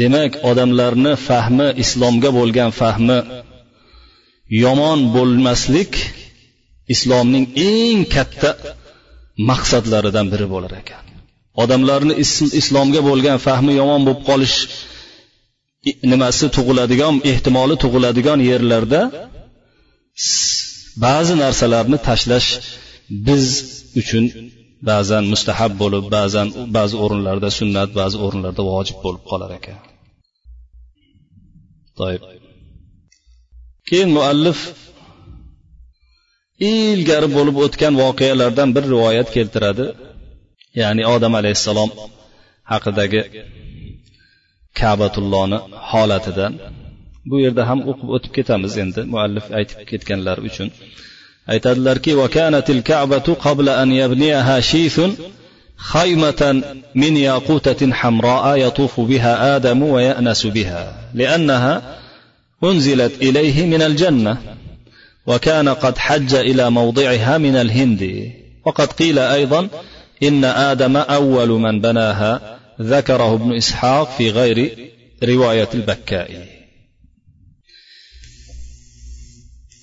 Demak 0.00 0.32
odamlarni 0.50 1.12
fahmi 1.28 1.68
islomga 1.84 2.30
bo'lgan 2.38 2.70
fahmi 2.80 3.18
yomon 4.64 5.00
bo'lmaslik 5.16 5.92
islomning 6.94 7.46
eng 7.70 8.00
katta 8.14 8.50
maqsadlaridan 9.50 10.26
biri 10.32 10.46
bo'lar 10.54 10.72
ekan. 10.82 11.04
Odamlarni 11.62 12.14
islomga 12.60 13.00
bo'lgan 13.08 13.38
fahmi 13.46 13.72
yomon 13.80 14.00
bo'lib 14.06 14.22
qolish 14.30 14.56
nimasi 16.12 16.46
tug'iladigan 16.56 17.14
ehtimoli 17.32 17.76
tug'iladigan 17.84 18.38
yerlarda 18.50 19.00
ba'zi 21.06 21.34
narsalarni 21.44 21.98
tashlash 22.08 22.48
biz 23.26 23.44
uchun 24.00 24.24
ba'zan 24.90 25.24
mustahab 25.32 25.72
bo'lib 25.82 26.04
ba'zan 26.16 26.46
ba'zi 26.76 26.96
o'rinlarda 27.04 27.48
sunnat 27.58 27.90
ba'zi 28.00 28.16
o'rinlarda 28.24 28.62
vojib 28.72 28.98
bo'lib 29.04 29.22
qolar 29.30 29.50
ekan. 29.58 29.78
Keyin 33.88 34.10
muallif 34.16 34.58
ilgari 36.71 37.27
bo'lib 37.37 37.55
o'tgan 37.65 37.93
voqealardan 38.03 38.69
bir 38.75 38.83
rivoyat 38.93 39.29
keltiradi 39.35 39.85
ya'ni 40.81 41.03
odam 41.15 41.33
alayhissalom 41.39 41.89
haqidagi 42.71 43.21
kabatullohni 44.79 45.57
holatidan 45.89 46.53
bu 47.29 47.35
yerda 47.45 47.63
ham 47.69 47.79
o'qib 47.91 48.09
o'tib 48.15 48.31
ketamiz 48.37 48.73
endi 48.83 49.01
muallif 49.13 49.45
aytib 49.57 49.79
ketganlari 49.91 50.41
uchun 50.49 50.67
aytadilarki 51.53 52.11
وكانت 52.21 52.67
الكعبة 52.69 53.27
قبل 53.45 53.69
أن 53.69 53.91
يبنيها 54.01 54.59
شيث 54.59 54.97
خيمة 55.75 56.41
من 56.95 57.17
ياقوتة 57.17 57.81
حمراء 57.93 58.45
يطوف 58.65 58.99
بها 58.99 59.55
آدم 59.55 59.83
ويأنس 59.83 60.41
بها 60.45 60.83
لأنها 61.13 61.97
أنزلت 62.63 63.13
إليه 63.21 63.65
من 63.65 63.81
الجنة 63.81 64.37
وكان 65.26 65.68
قد 65.68 65.98
حج 65.98 66.34
إلى 66.34 66.70
موضعها 66.70 67.38
من 67.38 67.56
الهند 67.56 68.32
وقد 68.66 68.92
قيل 68.92 69.18
أيضا 69.18 69.68
إن 70.22 70.44
آدم 70.44 70.96
أول 70.96 71.48
من 71.48 71.80
بناها 71.80 72.58
ذكره 72.80 73.34
ابن 73.34 73.56
إسحاق 73.56 74.16
في 74.18 74.30
غير 74.30 74.58
رواية 75.24 75.68
البكائي 75.74 76.44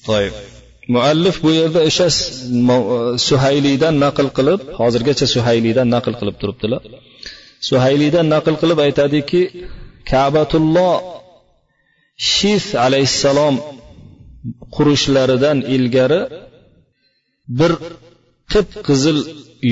طيب 0.08 0.32
muallif 0.88 1.36
bu 1.44 1.52
yerda 1.60 1.80
o'sha 1.90 2.08
suhayliydan 3.28 3.96
naql 4.06 4.28
qilib 4.38 4.62
hozirgacha 4.80 5.26
suhayliydan 5.36 5.88
naql 5.96 6.14
qilib 6.20 6.36
turibdilar 6.42 6.82
suhayliydan 7.70 8.26
naql 8.36 8.56
qilib 8.62 8.80
aytadiki 8.86 9.42
kabatulloh 10.12 10.96
shif 12.34 12.66
alayhissalom 12.86 13.56
qurishlaridan 14.76 15.58
ilgari 15.76 16.22
bir 17.60 17.72
qip 18.52 18.70
qizil 18.88 19.20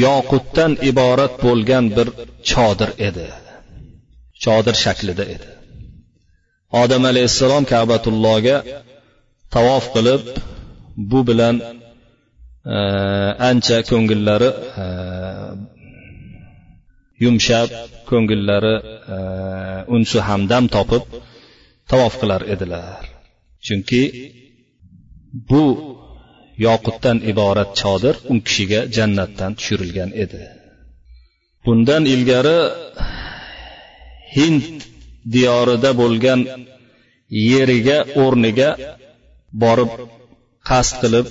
yoqutdan 0.05 0.71
iborat 0.89 1.33
bo'lgan 1.45 1.85
bir 1.97 2.07
chodir 2.49 2.91
edi. 3.07 3.27
Chodir 4.43 4.75
shaklida 4.83 5.25
edi. 5.35 5.49
Odam 6.81 7.03
alayhissalom 7.11 7.63
kabatullohga 7.73 8.57
tavof 9.55 9.85
qilib 9.95 10.23
bu 11.11 11.19
bilan 11.29 11.55
e, 12.75 12.77
ancha 13.49 13.77
ko'ngillari 13.89 14.49
e, 14.83 14.85
yumshab 17.23 17.69
ko'ngillari 18.09 18.75
e, 19.15 19.17
unsu 19.95 20.17
hamdam 20.29 20.65
topib 20.75 21.03
tavof 21.91 22.13
qilar 22.21 22.41
edilar. 22.53 23.01
Chunki 23.65 24.01
bu 25.49 25.65
yoqutdan 26.65 27.17
iborat 27.31 27.71
chodir 27.81 28.15
u 28.33 28.35
kishiga 28.47 28.81
jannatdan 28.95 29.51
tushirilgan 29.57 30.09
edi. 30.23 30.41
Bundan 31.65 32.03
ilgari 32.13 32.59
hind 34.35 34.63
diyorida 35.35 35.91
bo'lgan 36.01 36.41
yeriga 37.51 37.97
o'rniga 38.23 38.69
borib 39.63 39.91
qasd 40.69 40.93
qilib 41.01 41.27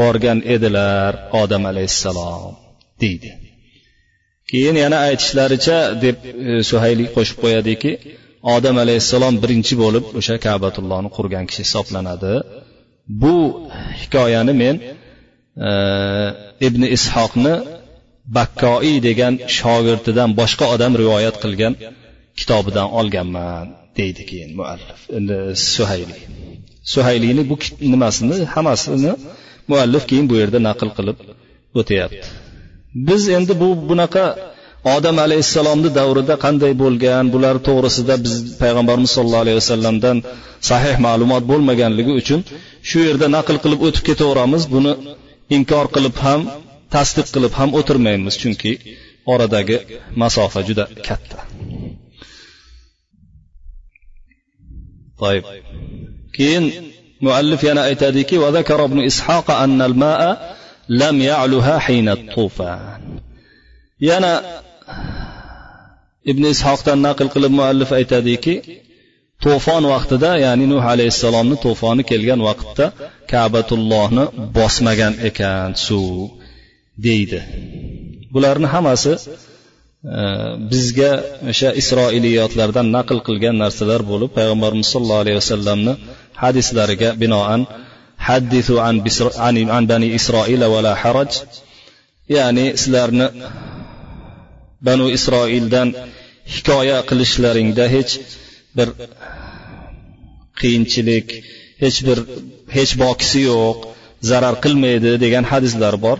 borgan 0.00 0.38
edilar 0.54 1.12
odam 1.42 1.62
alayhissalom 1.70 2.52
deydi. 3.02 3.30
Keyin 4.50 4.76
yana 4.84 4.98
aytishlaricha 5.08 5.78
deb 6.04 6.16
e, 6.26 6.30
suhayli 6.70 7.04
qo'shib 7.16 7.38
qo'yadiki 7.44 7.92
odam 8.56 8.76
alayhissalom 8.84 9.34
birinchi 9.42 9.74
bo'lib 9.82 10.04
o'sha 10.18 10.36
kabatullohni 10.46 11.10
qurgan 11.16 11.44
kishi 11.48 11.62
hisoblanadi. 11.66 12.34
Bu 13.22 13.36
hikoyani 14.00 14.52
men 14.62 14.76
e, 15.68 15.70
ibn 16.66 16.82
ishoqni 16.96 17.54
bakkoi 18.36 18.94
degan 19.08 19.34
shogirdidan 19.58 20.30
boshqa 20.40 20.64
odam 20.74 20.92
rivoyat 21.02 21.36
qilgan 21.42 21.74
kitobidan 22.38 22.88
olganman 22.98 23.66
deydi 23.98 24.22
keyin 24.30 24.50
muallif. 24.58 25.00
Suhayli. 25.74 26.16
Suhayliyni 26.92 27.42
bu 27.50 27.54
nimasini 27.92 28.36
hammasini 28.54 29.12
muallif 29.70 30.04
keyin 30.10 30.26
bu 30.30 30.34
yerda 30.40 30.58
naql 30.68 30.88
qilib 30.98 31.18
o'tyapti. 31.80 32.26
Biz 33.08 33.22
endi 33.36 33.52
bu 33.62 33.68
bunaqa 33.90 34.24
odam 34.96 35.16
alayhissalomni 35.26 35.90
davrida 35.98 36.34
qanday 36.44 36.72
bo'lgan 36.82 37.24
bular 37.34 37.56
to'g'risida 37.68 38.14
biz 38.24 38.34
payg'ambarimiz 38.62 39.10
sollallohu 39.16 39.44
alayhi 39.46 39.58
vasallamdan 39.62 40.16
sahih 40.70 40.94
ma'lumot 41.06 41.44
bo'lmaganligi 41.50 42.12
uchun 42.20 42.40
shu 42.89 42.99
yerda 43.07 43.27
naql 43.37 43.57
qilib 43.63 43.79
o'tib 43.87 44.03
ketaveramiz 44.09 44.63
buni 44.73 44.93
inkor 45.57 45.85
qilib 45.95 46.15
ham 46.25 46.41
tasdiq 46.95 47.27
qilib 47.35 47.53
ham 47.59 47.69
o'tirmaymiz 47.79 48.35
chunki 48.41 48.71
oradagi 49.33 49.77
masofa 50.21 50.59
juda 50.67 50.85
katta 51.07 51.39
طيب 55.23 55.43
keyin 56.37 56.63
muallif 57.25 57.61
yana 57.63 57.81
aytadiki 57.89 58.35
وذكر 58.43 58.79
ابن 58.85 58.99
إسحاق 59.05 59.51
أن 59.51 59.81
الماء 59.81 60.21
لم 60.89 61.21
يعلها 61.21 61.79
حين 61.79 62.09
الطوفان 62.09 63.01
yana 64.01 64.33
ibn 66.31 66.43
ishoqdan 66.53 66.99
naql 67.07 67.27
qilib 67.33 67.51
muallif 67.59 67.89
aytadiki 67.99 68.53
to'fon 69.44 69.82
vaqtida 69.92 70.30
ya'ni 70.44 70.66
nuh 70.72 70.84
alayhissalomni 70.92 71.56
to'foni 71.66 72.02
kelgan 72.10 72.40
vaqtda 72.48 72.84
kabatullohni 73.32 74.24
bosmagan 74.56 75.14
ekan 75.28 75.70
suv 75.86 76.28
deydi. 77.06 77.40
Bularni 78.34 78.68
hammasi 78.74 79.12
e, 79.16 79.20
bizga 80.70 81.12
o'sha 81.52 81.70
isroiliyotlardan 81.80 82.86
naql 82.96 83.18
qilgan 83.28 83.56
narsalar 83.64 84.00
bo'lib 84.10 84.30
payg'ambarimiz 84.38 84.88
sollallohu 84.94 85.22
alayhi 85.24 85.38
vasallamni 85.42 85.94
hadislariga 86.42 87.10
binoan 87.22 87.60
haddisu 88.28 88.74
an, 88.88 88.96
an 89.76 89.84
bani 89.92 90.08
isroila 90.18 90.66
vala 90.74 90.92
haraj 91.02 91.32
ya'ni 92.36 92.66
sizlarni 92.82 93.26
banu 94.86 95.06
isroildan 95.16 95.88
hikoya 96.54 96.98
qilishlaringda 97.08 97.84
hech 97.94 98.12
bir 98.76 98.88
qiyinchilik 100.60 101.26
hech 101.82 101.98
bir 102.06 102.18
hech 102.76 102.92
bokisi 103.02 103.40
yo'q 103.50 103.76
zarar 104.30 104.54
qilmaydi 104.64 105.10
degan 105.24 105.44
hadislar 105.52 105.94
bor. 106.06 106.18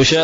O'sha 0.00 0.22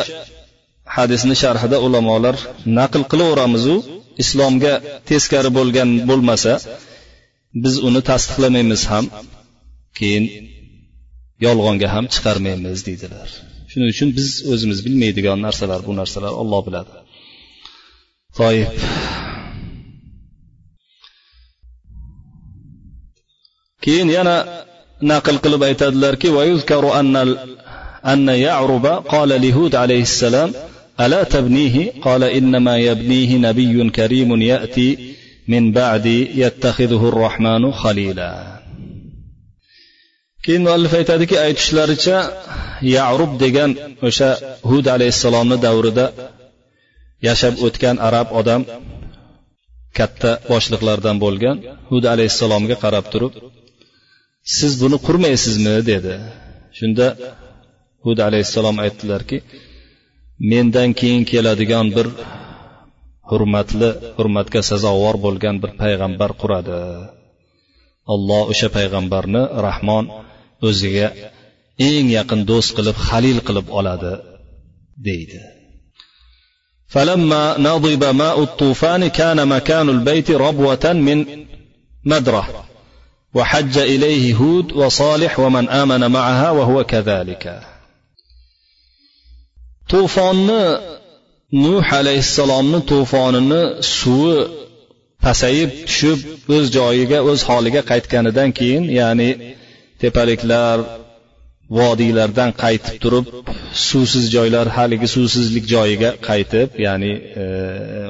hadisni 0.97 1.35
sharhida 1.43 1.77
ulamolar 1.87 2.37
naql 2.79 3.03
qilaveramizu 3.13 3.77
islomga 4.23 4.75
teskari 5.11 5.51
bo'lgan 5.59 5.91
bo'lmasa 6.11 6.53
biz 7.65 7.75
uni 7.89 8.01
tasdiqlamaymiz 8.11 8.83
ham 8.93 9.05
keyin 9.99 10.25
yolg'onga 11.47 11.89
ham 11.95 12.05
chiqarmaymiz 12.15 12.79
deydilar. 12.89 13.29
Shuning 13.71 13.89
uchun 13.95 14.09
biz 14.19 14.29
o'zimiz 14.53 14.79
bilmaydigan 14.87 15.39
narsalar 15.47 15.81
bu 15.89 15.93
narsalar 16.01 16.33
olloh 16.43 16.61
biladi. 16.67 16.93
Toib 18.39 18.69
keyin 23.84 24.10
yana 24.18 24.36
naql 25.12 25.38
qilib 25.44 25.62
aytadilarki 25.70 26.30
ويذكر 26.30 27.00
أن 27.00 27.16
أن 28.06 28.30
يعرب 28.30 28.86
قال 28.86 29.30
لهود 29.42 29.76
عليه 29.76 30.02
السلام 30.02 30.52
ألا 31.00 31.24
تبنيه 31.24 31.92
قال 32.02 32.24
إنما 32.24 32.78
يبنيه 32.78 33.38
نبي 33.38 33.90
كريم 33.90 34.42
يأتي 34.42 35.16
من 35.48 35.72
بعد 35.72 36.06
يتخذه 36.44 37.10
الرحمن 37.10 37.72
خليلا 37.72 38.56
keyin 40.46 40.62
muallif 40.68 40.94
aytadiki 41.00 41.36
aytishlaricha 41.46 42.18
yarub 42.96 43.32
degan 43.44 43.72
o'sha 44.08 44.30
hud 44.70 44.86
alayhissalomni 44.96 45.58
davrida 45.66 46.06
yashab 47.28 47.56
o'tgan 47.66 47.96
arab 48.08 48.28
odam 48.40 48.62
katta 49.98 50.32
boshliqlardan 50.52 51.18
bo'lgan 51.24 51.58
hud 51.90 52.04
alayhissalomga 52.14 52.76
qarab 52.84 53.06
turib 53.14 53.34
siz 54.58 54.72
buni 54.82 54.98
qurmaysizmi 55.08 55.76
dedi 55.92 56.14
shunda 56.78 57.08
hud 58.06 58.18
alayhissalom 58.28 58.78
aytdilarki 58.86 59.38
mendan 60.52 60.90
keyin 61.00 61.24
keladigan 61.32 61.88
bir 61.96 62.08
hurmatli 63.30 63.90
hurmatga 64.18 64.62
sazovor 64.70 65.16
bo'lgan 65.26 65.56
bir 65.64 65.72
payg'ambar 65.82 66.32
quradi 66.42 66.80
alloh 68.14 68.42
o'sha 68.52 68.68
payg'ambarni 68.78 69.44
rahmon 69.68 70.06
o'ziga 70.68 71.08
eng 71.90 72.08
yaqin 72.18 72.40
do'st 72.52 72.70
qilib 72.78 72.98
halil 73.08 73.38
qilib 73.48 73.68
oladi 73.80 74.14
deydi 75.08 75.42
فلما 76.94 77.44
نضب 77.68 78.04
ماء 78.04 78.38
الطوفان 78.48 79.02
كان 79.20 79.48
مكان 79.56 79.88
البيت 79.96 80.32
ربوة 80.46 80.86
من 81.08 81.18
مدرة 82.12 82.44
وحج 83.34 83.78
إليه 83.78 84.36
هود 84.36 84.72
وصالح 84.72 85.40
ومن 85.40 85.70
آمن 85.70 86.12
معها 86.12 86.50
وهو 86.52 86.84
كذلك 86.84 87.62
طوفان 89.90 90.50
nuh 91.52 91.86
alayhissalomni 92.00 92.80
to'fonini 92.92 93.62
suvi 93.98 94.38
pasayib 95.26 95.70
tushib 95.88 96.20
o'z 96.56 96.66
joyiga 96.78 97.20
o'z 97.30 97.40
holiga 97.50 97.82
qaytganidan 97.92 98.50
keyin 98.60 98.84
ya'ni 99.00 99.30
tepaliklar 100.02 100.78
vodiylardan 101.80 102.52
qaytib 102.64 102.96
turib 103.04 103.26
suvsiz 103.90 104.26
joylar 104.36 104.68
haligi 104.78 105.08
suvsizlik 105.16 105.66
joyiga 105.74 106.10
qaytib 106.30 106.68
ya'ni 106.86 107.12
e, 107.42 107.46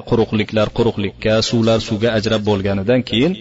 quruqliklar 0.09 0.67
quruqlikka 0.77 1.33
suvlar 1.49 1.79
suvga 1.89 2.09
ajrab 2.17 2.41
bo'lganidan 2.49 3.01
keyin 3.09 3.33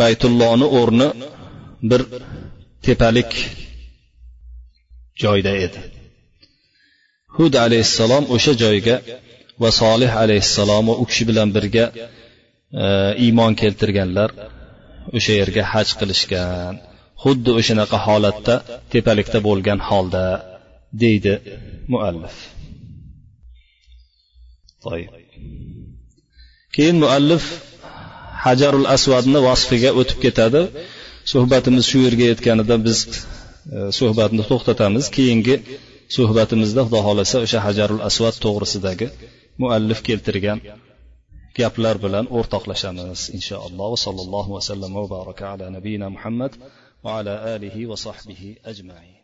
baytullohni 0.00 0.66
o'rni 0.78 1.08
bir 1.90 2.02
tepalik 2.86 3.30
joyda 5.22 5.52
edi. 5.66 5.80
Hud 7.36 7.54
alayhissalom 7.64 8.24
o'sha 8.34 8.52
joyga 8.62 8.96
va 9.62 9.70
solih 9.82 10.10
alayhissalom 10.22 10.84
va 10.90 10.94
u 11.02 11.04
kishi 11.10 11.24
bilan 11.30 11.48
birga 11.56 11.86
e, 12.82 12.84
iymon 13.26 13.52
keltirganlar 13.62 14.30
o'sha 15.16 15.32
yerga 15.40 15.62
haj 15.72 15.88
qilishgan. 16.00 16.74
Xuddi 17.22 17.50
o'shanaqa 17.58 17.98
holatda 18.06 18.54
tepalikda 18.92 19.38
bo'lgan 19.48 19.80
holda 19.88 20.24
deydi 21.02 21.34
muallif. 21.92 22.36
Keyin 26.74 26.96
muallif 27.04 27.44
hajarul 28.46 28.86
asvadni 28.96 29.40
vasfiga 29.48 29.90
o'tib 30.00 30.18
ketadi. 30.24 30.62
Suhbatimiz 31.32 31.84
shu 31.90 31.98
yerga 32.06 32.26
yetganida 32.32 32.76
biz 32.86 32.98
e, 33.06 33.10
suhbatni 33.98 34.42
to'xtatamiz. 34.50 35.04
Keyingi 35.16 35.56
suhbatimizda 36.16 36.80
xudo 36.86 37.00
xohlasa 37.06 37.36
o'sha 37.44 37.58
hajarul 37.66 38.02
asvad 38.08 38.34
to'g'risidagi 38.44 39.06
muallif 39.62 40.00
keltirgan 40.08 40.58
gaplar 41.58 41.96
bilan 42.04 42.26
o'rtoqlashamiz 42.38 43.20
inshaalloh. 43.38 43.92
Sallallohu 44.06 44.50
vasallam 44.56 44.92
va 45.00 45.06
baraka 45.16 45.44
ala 45.52 45.66
nabiyina 45.76 46.06
muhammad 46.16 46.52
va 47.04 47.10
ala 47.18 47.34
alihi 47.54 47.88
va 47.90 47.96
sahbihi 48.06 48.50
ajmain. 48.72 49.19